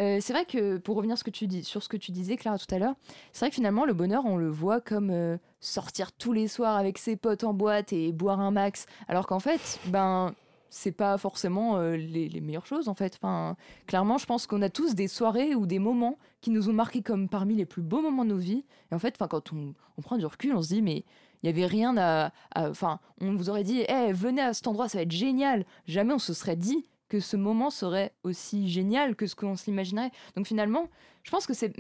Euh, 0.02 0.18
c'est 0.20 0.34
vrai 0.34 0.44
que 0.44 0.76
pour 0.76 0.98
revenir 0.98 1.18
sur 1.18 1.82
ce 1.82 1.88
que 1.88 1.96
tu 1.96 2.12
disais, 2.12 2.36
Clara, 2.36 2.58
tout 2.58 2.76
à 2.76 2.80
l'heure, 2.80 2.96
c'est 3.32 3.46
vrai 3.46 3.50
que 3.50 3.56
finalement, 3.56 3.86
le 3.86 3.94
bonheur, 3.94 4.26
on 4.26 4.36
le 4.36 4.50
voit 4.50 4.82
comme 4.82 5.40
sortir 5.62 6.12
tous 6.12 6.34
les 6.34 6.50
soirs 6.50 6.76
avec 6.76 6.98
ses 6.98 7.16
potes 7.16 7.46
en 7.46 7.54
boîte 7.54 7.94
et 7.94 8.12
boire 8.12 8.42
un 8.42 8.52
max. 8.52 8.88
Alors 9.08 9.26
qu'en 9.26 9.40
fait, 9.40 9.80
ben, 9.86 10.36
c'est 10.70 10.92
pas 10.92 11.18
forcément 11.18 11.80
les, 11.80 12.42
meilleures 12.42 12.66
choses 12.66 12.90
en 12.90 12.94
fait. 12.94 13.18
Enfin, 13.22 13.56
clairement, 13.86 14.18
je 14.18 14.26
pense 14.26 14.48
qu'on 14.48 14.62
a 14.64 14.70
tous 14.70 14.96
des 14.96 15.08
soirées 15.08 15.56
ou 15.56 15.66
des 15.66 15.80
moments 15.80 16.18
qui 16.42 16.50
nous 16.50 16.68
ont 16.68 16.74
marqués 16.74 17.02
comme 17.02 17.30
parmi 17.30 17.56
les 17.56 17.66
plus 17.66 17.84
beaux 17.84 18.02
moments 18.02 18.26
de 18.26 18.32
nos 18.32 18.38
vies. 18.38 18.66
Et 18.92 18.96
en 18.96 19.00
fait, 19.00 19.18
quand 19.18 19.54
on, 19.54 19.74
on 19.98 20.02
prend 20.02 20.18
du 20.18 20.26
recul, 20.26 20.54
on 20.54 20.62
se 20.62 20.68
dit 20.68 20.82
mais 20.82 21.06
il 21.48 21.56
y 21.56 21.62
avait 21.62 21.66
rien 21.66 21.96
à. 21.98 22.32
Enfin, 22.56 23.00
on 23.22 23.36
vous 23.36 23.50
aurait 23.50 23.64
dit, 23.64 23.84
eh, 23.88 24.12
venez 24.12 24.42
à 24.42 24.54
cet 24.54 24.68
endroit, 24.68 24.90
ça 24.90 24.98
va 24.98 25.04
être 25.04 25.12
génial. 25.12 25.66
Jamais 25.88 26.14
on 26.14 26.20
se 26.20 26.34
serait 26.34 26.56
dit 26.56 26.86
que 27.08 27.20
ce 27.20 27.38
moment 27.38 27.70
serait 27.70 28.14
aussi 28.24 28.70
génial 28.70 29.16
que 29.16 29.28
ce 29.28 29.36
qu'on 29.36 29.56
s'imaginerait. 29.56 30.12
Donc 30.36 30.46
finalement, 30.46 30.88
je 31.24 31.32
pense 31.32 31.48
que 31.48 31.54
c'est. 31.54 31.74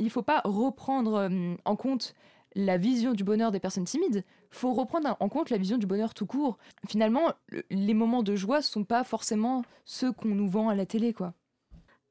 Il 0.00 0.10
faut 0.10 0.22
pas 0.22 0.40
reprendre 0.44 1.14
euh, 1.14 1.54
en 1.64 1.76
compte 1.76 2.14
la 2.54 2.76
vision 2.76 3.12
du 3.12 3.24
bonheur 3.24 3.52
des 3.52 3.60
personnes 3.60 3.84
timides, 3.84 4.24
faut 4.50 4.72
reprendre 4.72 5.16
en 5.20 5.28
compte 5.28 5.50
la 5.50 5.56
vision 5.56 5.78
du 5.78 5.86
bonheur 5.86 6.14
tout 6.14 6.26
court. 6.26 6.58
Finalement, 6.88 7.32
les 7.70 7.94
moments 7.94 8.22
de 8.22 8.34
joie 8.34 8.60
sont 8.60 8.84
pas 8.84 9.04
forcément 9.04 9.62
ceux 9.84 10.12
qu'on 10.12 10.28
nous 10.28 10.48
vend 10.48 10.68
à 10.68 10.74
la 10.74 10.84
télé, 10.84 11.12
quoi. 11.12 11.32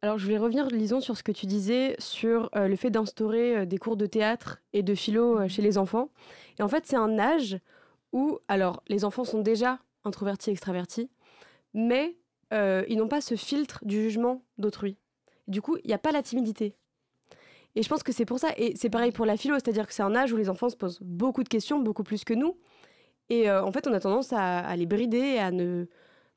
Alors, 0.03 0.17
je 0.17 0.23
voulais 0.25 0.39
revenir, 0.39 0.65
Lison, 0.67 0.99
sur 0.99 1.15
ce 1.15 1.21
que 1.21 1.31
tu 1.31 1.45
disais 1.45 1.95
sur 1.99 2.49
euh, 2.55 2.67
le 2.67 2.75
fait 2.75 2.89
d'instaurer 2.89 3.57
euh, 3.57 3.65
des 3.65 3.77
cours 3.77 3.97
de 3.97 4.07
théâtre 4.07 4.59
et 4.73 4.81
de 4.81 4.95
philo 4.95 5.39
euh, 5.39 5.47
chez 5.47 5.61
les 5.61 5.77
enfants. 5.77 6.09
Et 6.57 6.63
en 6.63 6.67
fait, 6.67 6.87
c'est 6.87 6.95
un 6.95 7.19
âge 7.19 7.59
où, 8.11 8.39
alors, 8.47 8.81
les 8.87 9.05
enfants 9.05 9.25
sont 9.25 9.41
déjà 9.41 9.77
introvertis, 10.03 10.49
extravertis, 10.49 11.09
mais 11.73 12.17
ils 12.53 12.97
n'ont 12.97 13.07
pas 13.07 13.21
ce 13.21 13.35
filtre 13.35 13.79
du 13.85 13.95
jugement 13.95 14.43
d'autrui. 14.57 14.97
Du 15.47 15.61
coup, 15.61 15.77
il 15.85 15.87
n'y 15.87 15.93
a 15.93 15.97
pas 15.97 16.11
la 16.11 16.21
timidité. 16.21 16.75
Et 17.75 17.81
je 17.81 17.87
pense 17.87 18.03
que 18.03 18.11
c'est 18.11 18.25
pour 18.25 18.39
ça. 18.39 18.49
Et 18.57 18.75
c'est 18.75 18.89
pareil 18.89 19.13
pour 19.13 19.25
la 19.25 19.37
philo, 19.37 19.55
c'est-à-dire 19.55 19.87
que 19.87 19.93
c'est 19.93 20.03
un 20.03 20.13
âge 20.15 20.33
où 20.33 20.35
les 20.35 20.49
enfants 20.49 20.67
se 20.67 20.75
posent 20.75 20.99
beaucoup 20.99 21.43
de 21.43 21.47
questions, 21.47 21.79
beaucoup 21.79 22.03
plus 22.03 22.25
que 22.25 22.33
nous. 22.33 22.57
Et 23.29 23.49
en 23.49 23.71
fait, 23.71 23.87
on 23.87 23.93
a 23.93 24.01
tendance 24.01 24.33
à, 24.33 24.59
à 24.59 24.75
les 24.75 24.85
brider, 24.85 25.37
à 25.37 25.51
ne 25.51 25.85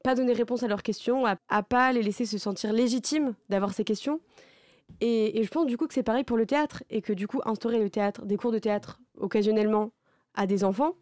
pas 0.04 0.14
donner 0.14 0.34
réponse 0.34 0.62
à 0.62 0.68
leurs 0.68 0.84
questions, 0.84 1.26
à, 1.26 1.36
à 1.48 1.62
pas 1.64 1.92
les 1.92 2.02
laisser 2.02 2.26
se 2.26 2.38
sentir 2.38 2.72
légitimes 2.72 3.34
d'avoir 3.48 3.72
ces 3.72 3.84
questions. 3.84 4.20
Et, 5.00 5.42
je 5.42 5.48
pense 5.48 5.66
du 5.66 5.76
coup 5.76 5.86
que 5.86 5.94
c'est 5.94 6.02
pareil 6.02 6.24
pour 6.24 6.36
le 6.36 6.46
théâtre 6.46 6.84
et 6.90 7.02
que 7.02 7.12
du 7.12 7.26
coup 7.26 7.40
instaurer 7.44 7.78
le 7.78 7.90
théâtre, 7.90 8.24
des 8.24 8.36
cours 8.36 8.52
de 8.52 8.58
théâtre 8.58 9.00
occasionnellement 9.18 9.92
à 10.34 10.46
des 10.46 10.62
enfants, 10.62 10.94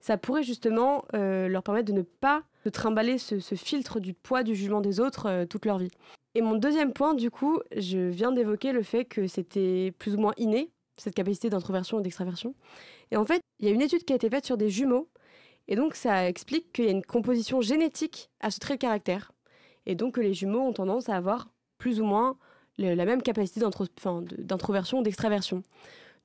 ça 0.00 0.16
pourrait 0.16 0.42
justement 0.42 1.04
euh, 1.14 1.48
leur 1.48 1.62
permettre 1.62 1.86
de 1.86 1.96
ne 1.96 2.02
pas 2.02 2.44
de 2.64 2.70
trimballer 2.70 3.18
ce, 3.18 3.38
filtre 3.54 4.00
du 4.00 4.14
poids 4.14 4.42
du 4.42 4.54
jugement 4.54 4.80
des 4.80 5.00
autres 5.00 5.26
euh, 5.26 5.44
toute 5.44 5.66
leur 5.66 5.78
vie. 5.78 5.90
Et 6.34 6.40
mon 6.40 6.54
deuxième 6.54 6.92
point, 6.92 7.14
du 7.14 7.30
coup, 7.30 7.60
je 7.76 7.98
viens 7.98 8.32
d'évoquer 8.32 8.72
le 8.72 8.82
fait 8.82 9.04
que 9.04 9.26
c'était 9.26 9.92
plus 9.98 10.14
ou 10.14 10.18
moins 10.18 10.32
inné, 10.38 10.70
cette 10.96 11.14
capacité 11.14 11.50
d'introversion 11.50 11.98
et 12.00 12.02
d'extraversion. 12.02 12.54
Et 13.10 13.16
en 13.16 13.24
fait, 13.24 13.40
il 13.60 13.66
y 13.66 13.70
a 13.70 13.74
une 13.74 13.82
étude 13.82 14.04
qui 14.04 14.12
a 14.12 14.16
été 14.16 14.28
faite 14.28 14.46
sur 14.46 14.56
des 14.56 14.68
jumeaux 14.68 15.08
et 15.68 15.76
donc, 15.76 15.94
ça 15.94 16.28
explique 16.28 16.72
qu'il 16.72 16.84
y 16.84 16.88
a 16.88 16.92
une 16.92 17.04
composition 17.04 17.60
génétique 17.60 18.30
à 18.40 18.50
ce 18.50 18.60
trait 18.60 18.74
de 18.74 18.80
caractère. 18.80 19.32
Et 19.84 19.94
donc, 19.94 20.14
que 20.14 20.20
les 20.20 20.34
jumeaux 20.34 20.60
ont 20.60 20.72
tendance 20.72 21.08
à 21.08 21.16
avoir 21.16 21.48
plus 21.78 22.00
ou 22.00 22.04
moins 22.04 22.38
la 22.78 23.04
même 23.04 23.22
capacité 23.22 23.60
d'introversion 23.60 24.98
ou 24.98 25.02
d'extraversion. 25.02 25.62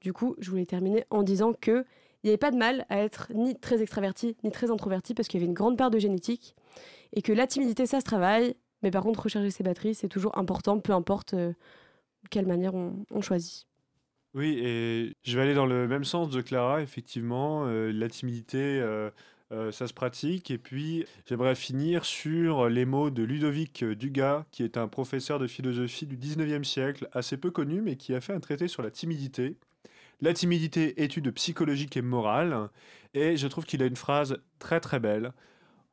Du 0.01 0.13
coup, 0.13 0.35
je 0.39 0.49
voulais 0.49 0.65
terminer 0.65 1.05
en 1.09 1.23
disant 1.23 1.53
qu'il 1.53 1.85
n'y 2.23 2.29
avait 2.29 2.37
pas 2.37 2.51
de 2.51 2.57
mal 2.57 2.85
à 2.89 2.97
être 2.99 3.31
ni 3.33 3.57
très 3.57 3.81
extraverti 3.81 4.35
ni 4.43 4.51
très 4.51 4.69
introverti 4.69 5.13
parce 5.13 5.27
qu'il 5.27 5.39
y 5.39 5.43
avait 5.43 5.49
une 5.49 5.55
grande 5.55 5.77
part 5.77 5.91
de 5.91 5.99
génétique 5.99 6.55
et 7.13 7.21
que 7.21 7.31
la 7.31 7.47
timidité, 7.47 7.85
ça 7.85 7.99
se 7.99 8.05
travaille, 8.05 8.55
mais 8.81 8.91
par 8.91 9.03
contre, 9.03 9.21
recharger 9.21 9.51
ses 9.51 9.63
batteries, 9.63 9.95
c'est 9.95 10.07
toujours 10.07 10.37
important, 10.37 10.79
peu 10.79 10.93
importe 10.93 11.33
euh, 11.33 11.53
quelle 12.29 12.47
manière 12.47 12.73
on, 12.73 13.21
choisit. 13.21 13.67
Oui, 14.33 14.59
et 14.63 15.13
je 15.23 15.35
vais 15.35 15.43
aller 15.43 15.53
dans 15.53 15.65
le 15.65 15.87
même 15.87 16.05
sens 16.05 16.29
de 16.29 16.41
Clara, 16.41 16.81
effectivement. 16.81 17.65
Euh, 17.67 17.91
la 17.91 18.07
timidité, 18.07 18.57
euh, 18.59 19.09
euh, 19.51 19.71
ça 19.73 19.87
se 19.87 19.93
pratique. 19.93 20.51
Et 20.51 20.57
puis, 20.57 21.05
j'aimerais 21.25 21.55
finir 21.55 22.05
sur 22.05 22.69
les 22.69 22.85
mots 22.85 23.09
de 23.09 23.23
Ludovic 23.23 23.83
Dugas, 23.83 24.45
qui 24.51 24.63
est 24.63 24.77
un 24.77 24.87
professeur 24.87 25.37
de 25.37 25.47
philosophie 25.47 26.05
du 26.05 26.15
19e 26.15 26.63
siècle, 26.63 27.09
assez 27.11 27.35
peu 27.35 27.51
connu, 27.51 27.81
mais 27.81 27.97
qui 27.97 28.13
a 28.13 28.21
fait 28.21 28.33
un 28.33 28.39
traité 28.39 28.69
sur 28.69 28.83
la 28.83 28.91
timidité. 28.91 29.57
La 30.21 30.33
timidité, 30.33 31.03
étude 31.03 31.31
psychologique 31.33 31.97
et 31.97 32.01
morale. 32.01 32.69
Et 33.13 33.35
je 33.35 33.47
trouve 33.47 33.65
qu'il 33.65 33.83
a 33.83 33.85
une 33.85 33.95
phrase 33.97 34.37
très 34.59 34.79
très 34.79 34.99
belle. 34.99 35.33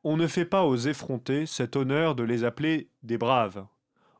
On 0.05 0.15
ne 0.15 0.27
fait 0.27 0.45
pas 0.45 0.63
aux 0.63 0.77
effrontés 0.77 1.45
cet 1.45 1.75
honneur 1.75 2.15
de 2.15 2.23
les 2.23 2.45
appeler 2.45 2.87
des 3.03 3.17
braves. 3.17 3.65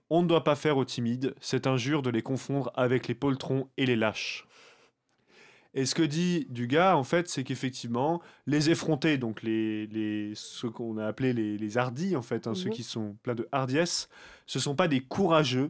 On 0.09 0.23
ne 0.23 0.27
doit 0.27 0.43
pas 0.43 0.55
faire 0.55 0.77
aux 0.77 0.85
timides 0.85 1.35
cette 1.39 1.67
injure 1.67 2.01
de 2.01 2.09
les 2.09 2.21
confondre 2.21 2.71
avec 2.75 3.07
les 3.07 3.15
poltrons 3.15 3.69
et 3.77 3.85
les 3.85 3.95
lâches. 3.95 4.47
Et 5.75 5.85
ce 5.85 5.93
que 5.93 6.01
dit 6.01 6.47
Dugas, 6.49 6.95
en 6.95 7.03
fait, 7.03 7.29
c'est 7.29 7.43
qu'effectivement, 7.43 8.21
les 8.47 8.71
effrontés, 8.71 9.17
donc 9.17 9.43
les, 9.43 9.85
les 9.87 10.33
ceux 10.35 10.69
qu'on 10.69 10.97
a 10.97 11.05
appelés 11.05 11.31
les, 11.31 11.57
les, 11.57 11.77
hardis, 11.77 12.15
en 12.15 12.23
fait, 12.23 12.47
hein, 12.47 12.55
ceux 12.55 12.69
mhm. 12.69 12.73
qui 12.73 12.83
sont 12.83 13.17
pleins 13.21 13.35
de 13.35 13.47
hardiesse, 13.51 14.09
ce 14.47 14.59
sont 14.59 14.75
pas 14.75 14.87
des 14.87 15.01
courageux. 15.01 15.69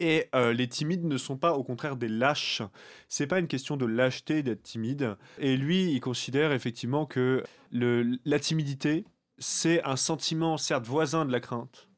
Et 0.00 0.28
euh, 0.34 0.52
les 0.52 0.68
timides 0.68 1.04
ne 1.04 1.18
sont 1.18 1.36
pas 1.36 1.52
au 1.52 1.62
contraire 1.62 1.96
des 1.96 2.08
lâches. 2.08 2.62
C'est 3.08 3.26
pas 3.26 3.38
une 3.38 3.46
question 3.46 3.76
de 3.76 3.84
lâcheté 3.84 4.42
d'être 4.42 4.62
timide. 4.62 5.16
Et 5.38 5.56
lui, 5.56 5.92
il 5.92 6.00
considère 6.00 6.52
effectivement 6.52 7.06
que 7.06 7.44
le, 7.70 8.18
la 8.24 8.40
timidité, 8.40 9.04
c'est 9.38 9.84
un 9.84 9.96
sentiment 9.96 10.56
certes 10.56 10.86
voisin 10.86 11.26
de 11.26 11.30
la 11.30 11.40
crainte, 11.40 11.88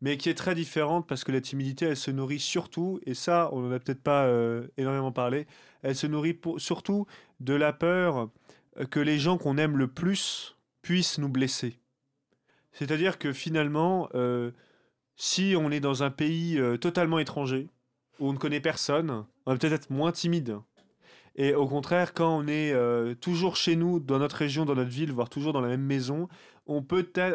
mais 0.00 0.16
qui 0.16 0.28
est 0.28 0.34
très 0.34 0.54
différente 0.54 1.06
parce 1.06 1.24
que 1.24 1.32
la 1.32 1.40
timidité, 1.40 1.86
elle 1.86 1.96
se 1.96 2.10
nourrit 2.10 2.38
surtout, 2.38 3.00
et 3.04 3.14
ça, 3.14 3.50
on 3.52 3.60
n'en 3.60 3.72
a 3.72 3.78
peut-être 3.78 4.02
pas 4.02 4.24
euh, 4.24 4.66
énormément 4.76 5.12
parlé, 5.12 5.46
elle 5.82 5.96
se 5.96 6.06
nourrit 6.06 6.38
surtout 6.56 7.06
de 7.40 7.54
la 7.54 7.72
peur 7.72 8.30
que 8.90 9.00
les 9.00 9.18
gens 9.18 9.36
qu'on 9.36 9.58
aime 9.58 9.76
le 9.76 9.88
plus 9.88 10.56
puissent 10.82 11.18
nous 11.18 11.28
blesser. 11.28 11.78
C'est-à-dire 12.72 13.18
que 13.18 13.32
finalement, 13.32 14.08
euh, 14.14 14.52
si 15.16 15.54
on 15.58 15.70
est 15.70 15.80
dans 15.80 16.02
un 16.02 16.10
pays 16.10 16.58
euh, 16.58 16.76
totalement 16.76 17.18
étranger, 17.18 17.68
où 18.20 18.28
on 18.28 18.32
ne 18.32 18.38
connaît 18.38 18.60
personne, 18.60 19.24
on 19.44 19.52
va 19.52 19.58
peut-être 19.58 19.72
être 19.72 19.90
moins 19.90 20.12
timide. 20.12 20.58
Et 21.36 21.54
au 21.54 21.66
contraire, 21.66 22.12
quand 22.12 22.38
on 22.38 22.46
est 22.48 22.74
toujours 23.20 23.56
chez 23.56 23.74
nous, 23.74 23.98
dans 23.98 24.18
notre 24.18 24.36
région, 24.36 24.66
dans 24.66 24.74
notre 24.74 24.90
ville, 24.90 25.10
voire 25.10 25.30
toujours 25.30 25.54
dans 25.54 25.62
la 25.62 25.68
même 25.68 25.84
maison, 25.84 26.28
on 26.66 26.84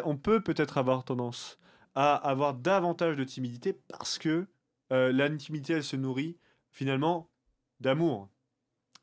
on 0.04 0.16
peut 0.16 0.40
peut-être 0.40 0.78
avoir 0.78 1.02
tendance 1.02 1.58
à 1.96 2.14
avoir 2.14 2.54
davantage 2.54 3.16
de 3.16 3.24
timidité 3.24 3.72
parce 3.72 4.18
que 4.18 4.46
euh, 4.92 5.10
l'intimité, 5.10 5.72
elle 5.72 5.82
se 5.82 5.96
nourrit 5.96 6.36
finalement 6.70 7.28
d'amour. 7.80 8.28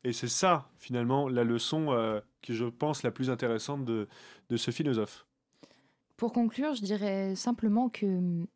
Et 0.04 0.12
c'est 0.12 0.28
ça, 0.28 0.70
finalement, 0.78 1.28
la 1.28 1.44
leçon 1.44 1.92
euh, 1.92 2.20
que 2.40 2.54
je 2.54 2.64
pense 2.64 3.02
la 3.02 3.10
plus 3.10 3.30
intéressante 3.30 3.84
de, 3.84 4.08
de 4.48 4.56
ce 4.56 4.70
philosophe. 4.70 5.26
Pour 6.16 6.32
conclure, 6.32 6.74
je 6.74 6.82
dirais 6.82 7.34
simplement 7.34 7.88
que 7.88 8.06
hum, 8.06 8.46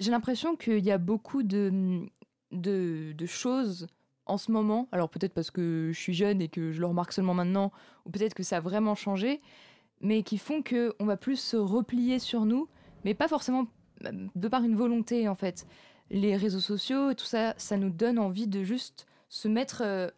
j'ai 0.00 0.10
l'impression 0.10 0.56
qu'il 0.56 0.84
y 0.84 0.90
a 0.90 0.98
beaucoup 0.98 1.42
de, 1.42 1.68
hum, 1.70 2.08
de, 2.52 3.12
de, 3.12 3.26
choses 3.26 3.88
en 4.24 4.38
ce 4.38 4.50
moment, 4.50 4.88
alors 4.90 5.10
peut-être 5.10 5.34
parce 5.34 5.50
que 5.50 5.90
je 5.92 5.98
suis 5.98 6.14
jeune 6.14 6.40
et 6.40 6.48
que 6.48 6.72
je 6.72 6.80
le 6.80 6.86
remarque 6.86 7.12
seulement 7.12 7.34
maintenant, 7.34 7.72
ou 8.06 8.10
peut-être 8.10 8.34
que 8.34 8.42
ça 8.42 8.56
a 8.56 8.60
vraiment 8.60 8.94
changé, 8.94 9.42
mais 10.00 10.22
qui 10.22 10.38
font 10.38 10.62
qu'on 10.62 11.04
va 11.04 11.18
plus 11.18 11.36
se 11.36 11.56
replier 11.58 12.18
sur 12.18 12.46
nous 12.46 12.68
mais 13.04 13.14
pas 13.14 13.28
forcément 13.28 13.66
de 14.34 14.48
par 14.48 14.64
une 14.64 14.76
volonté 14.76 15.28
en 15.28 15.34
fait. 15.34 15.66
Les 16.10 16.36
réseaux 16.36 16.60
sociaux 16.60 17.10
et 17.10 17.14
tout 17.14 17.24
ça, 17.24 17.54
ça 17.56 17.76
nous 17.76 17.90
donne 17.90 18.18
envie 18.18 18.46
de 18.46 18.62
juste 18.62 19.06
se 19.28 19.46
mettre 19.46 19.82
euh, 19.84 20.08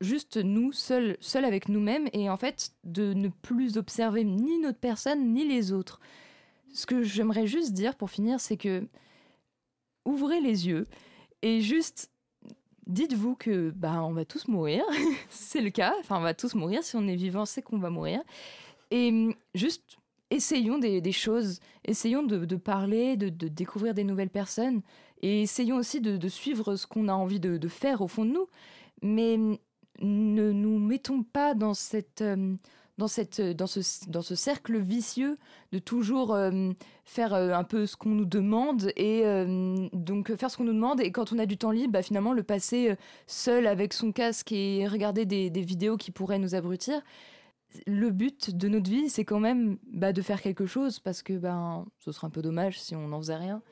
juste 0.00 0.36
nous, 0.36 0.72
seuls, 0.72 1.16
seuls 1.20 1.44
avec 1.44 1.68
nous-mêmes 1.68 2.08
et 2.12 2.30
en 2.30 2.36
fait 2.36 2.72
de 2.84 3.12
ne 3.12 3.28
plus 3.28 3.76
observer 3.76 4.24
ni 4.24 4.58
notre 4.58 4.78
personne 4.78 5.32
ni 5.32 5.46
les 5.46 5.72
autres. 5.72 6.00
Ce 6.74 6.86
que 6.86 7.02
j'aimerais 7.02 7.46
juste 7.46 7.72
dire 7.72 7.94
pour 7.96 8.10
finir, 8.10 8.40
c'est 8.40 8.56
que 8.56 8.86
ouvrez 10.04 10.40
les 10.40 10.66
yeux 10.66 10.86
et 11.42 11.60
juste 11.60 12.10
dites-vous 12.86 13.36
que 13.36 13.70
bah 13.70 14.02
on 14.02 14.12
va 14.12 14.24
tous 14.24 14.48
mourir, 14.48 14.82
c'est 15.28 15.60
le 15.60 15.70
cas, 15.70 15.94
enfin 16.00 16.18
on 16.18 16.22
va 16.22 16.34
tous 16.34 16.54
mourir 16.54 16.82
si 16.82 16.96
on 16.96 17.06
est 17.06 17.16
vivant, 17.16 17.44
c'est 17.44 17.62
qu'on 17.62 17.78
va 17.78 17.90
mourir. 17.90 18.22
Et 18.90 19.36
juste 19.54 19.98
essayons 20.30 20.78
des, 20.78 21.12
choses, 21.12 21.60
essayons 21.84 22.22
de, 22.22 22.56
parler, 22.56 23.16
de, 23.16 23.28
découvrir 23.48 23.94
des 23.94 24.04
nouvelles 24.04 24.30
personnes, 24.30 24.82
et 25.22 25.42
essayons 25.42 25.76
aussi 25.76 26.00
de, 26.00 26.28
suivre 26.28 26.76
ce 26.76 26.86
qu'on 26.86 27.08
a 27.08 27.12
envie 27.12 27.40
de, 27.40 27.68
faire 27.68 28.02
au 28.02 28.08
fond 28.08 28.24
de 28.24 28.30
nous, 28.30 28.46
mais 29.02 29.38
ne 30.00 30.52
nous 30.52 30.78
mettons 30.78 31.22
pas 31.22 31.54
dans 31.54 31.74
cette... 31.74 32.22
Euh, 32.22 32.54
dans, 32.98 33.06
cette, 33.06 33.40
dans, 33.40 33.68
ce, 33.68 34.10
dans 34.10 34.22
ce 34.22 34.34
cercle 34.34 34.76
vicieux 34.76 35.38
de 35.70 35.78
toujours 35.78 36.34
euh, 36.34 36.72
faire 37.04 37.32
euh, 37.32 37.52
un 37.52 37.62
peu 37.62 37.86
ce 37.86 37.96
qu'on 37.96 38.08
nous 38.08 38.24
demande 38.24 38.90
et 38.96 39.22
donc 39.92 40.34
faire 40.34 40.50
ce 40.50 40.56
qu'on 40.56 40.64
nous 40.64 40.72
demande. 40.72 41.00
Et 41.00 41.12
quand 41.12 41.32
on 41.32 41.38
a 41.38 41.46
du 41.46 41.56
temps 41.56 41.70
libre, 41.70 41.92
bah, 41.92 42.02
finalement 42.02 42.32
le 42.32 42.42
passer 42.42 42.96
seul 43.28 43.68
avec 43.68 43.92
son 43.92 44.10
casque 44.10 44.50
et 44.50 44.88
regarder 44.88 45.26
des 45.26 45.62
vidéos 45.62 45.96
qui 45.96 46.10
pourraient 46.10 46.40
nous 46.40 46.56
abrutir 46.56 47.00
le 47.86 48.10
but 48.10 48.56
de 48.56 48.68
notre 48.68 48.90
vie, 48.90 49.08
c'est 49.10 49.24
quand 49.24 49.40
même 49.40 49.78
bah, 49.92 50.12
de 50.12 50.22
faire 50.22 50.40
quelque 50.40 50.66
chose 50.66 50.98
parce 51.00 51.22
que 51.22 51.34
ben, 51.34 51.86
ce 51.98 52.12
serait 52.12 52.26
un 52.26 52.30
peu 52.30 52.42
dommage 52.42 52.80
si 52.80 52.96
on 52.96 53.08
n'en 53.08 53.18
faisait 53.18 53.36
rien. 53.36 53.62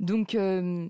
Donc, 0.00 0.34
euh, 0.34 0.88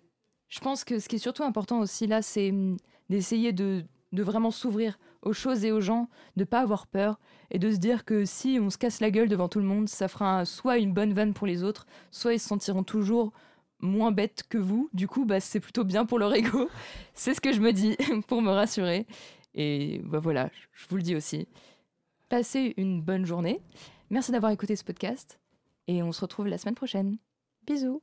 je 0.49 0.61
pense 0.61 0.85
que 0.85 0.99
ce 0.99 1.09
qui 1.09 1.17
est 1.17 1.21
surtout 1.21 1.43
important 1.43 1.81
aussi 1.81 2.07
là, 2.07 2.23
c'est 2.23 2.51
hum, 2.51 2.77
d'essayer 3.11 3.53
de, 3.53 3.85
vraiment 4.13 4.53
s'ouvrir 4.53 4.99
aux 5.23 5.33
choses 5.33 5.65
et 5.65 5.73
aux 5.73 5.81
gens, 5.81 6.09
de 6.37 6.45
pas 6.45 6.61
avoir 6.61 6.87
peur 6.87 7.19
et 7.51 7.59
de 7.59 7.71
se 7.71 7.79
dire 7.79 8.05
que 8.05 8.25
si 8.25 8.59
on 8.61 8.71
se 8.71 8.79
casse 8.79 9.01
la 9.01 9.11
gueule 9.11 9.29
devant 9.29 9.49
tout 9.49 9.59
le 9.59 9.65
monde, 9.65 9.89
ça 9.89 10.07
fera 10.07 10.45
soit 10.45 10.79
une 10.79 10.93
bonne 10.93 11.13
vanne 11.13 11.35
pour 11.35 11.47
les 11.47 11.65
autres, 11.65 11.87
soit 12.11 12.35
ils 12.35 12.39
se 12.39 12.47
sentiront 12.47 12.85
toujours 12.85 13.33
moins 13.81 14.13
bêtes 14.13 14.45
que 14.49 14.59
vous. 14.59 14.89
Du 14.93 15.09
coup, 15.09 15.25
bah, 15.25 15.41
c'est 15.41 15.61
plutôt 15.61 15.85
bien 15.85 16.07
pour 16.07 16.19
leur 16.19 16.33
ego. 16.35 16.69
c'est 17.15 17.35
ce 17.35 17.41
que 17.41 17.53
je 17.53 17.61
me 17.61 17.73
dis 17.73 17.97
pour 18.29 18.43
me 18.43 18.51
rassurer. 18.51 19.07
Et 19.55 20.01
bah, 20.05 20.21
voilà, 20.21 20.51
je 20.73 20.87
vous 20.89 20.97
le 20.97 21.03
dis 21.03 21.17
aussi. 21.17 21.49
Passez 22.29 22.75
une 22.77 23.03
bonne 23.03 23.27
journée. 23.27 23.61
Merci 24.11 24.33
d'avoir 24.33 24.53
écouté 24.53 24.77
ce 24.77 24.85
podcast 24.85 25.41
et 25.87 26.03
on 26.03 26.13
se 26.13 26.21
retrouve 26.21 26.47
la 26.47 26.59
semaine 26.59 26.75
prochaine. 26.75 27.19
Bisous 27.67 28.03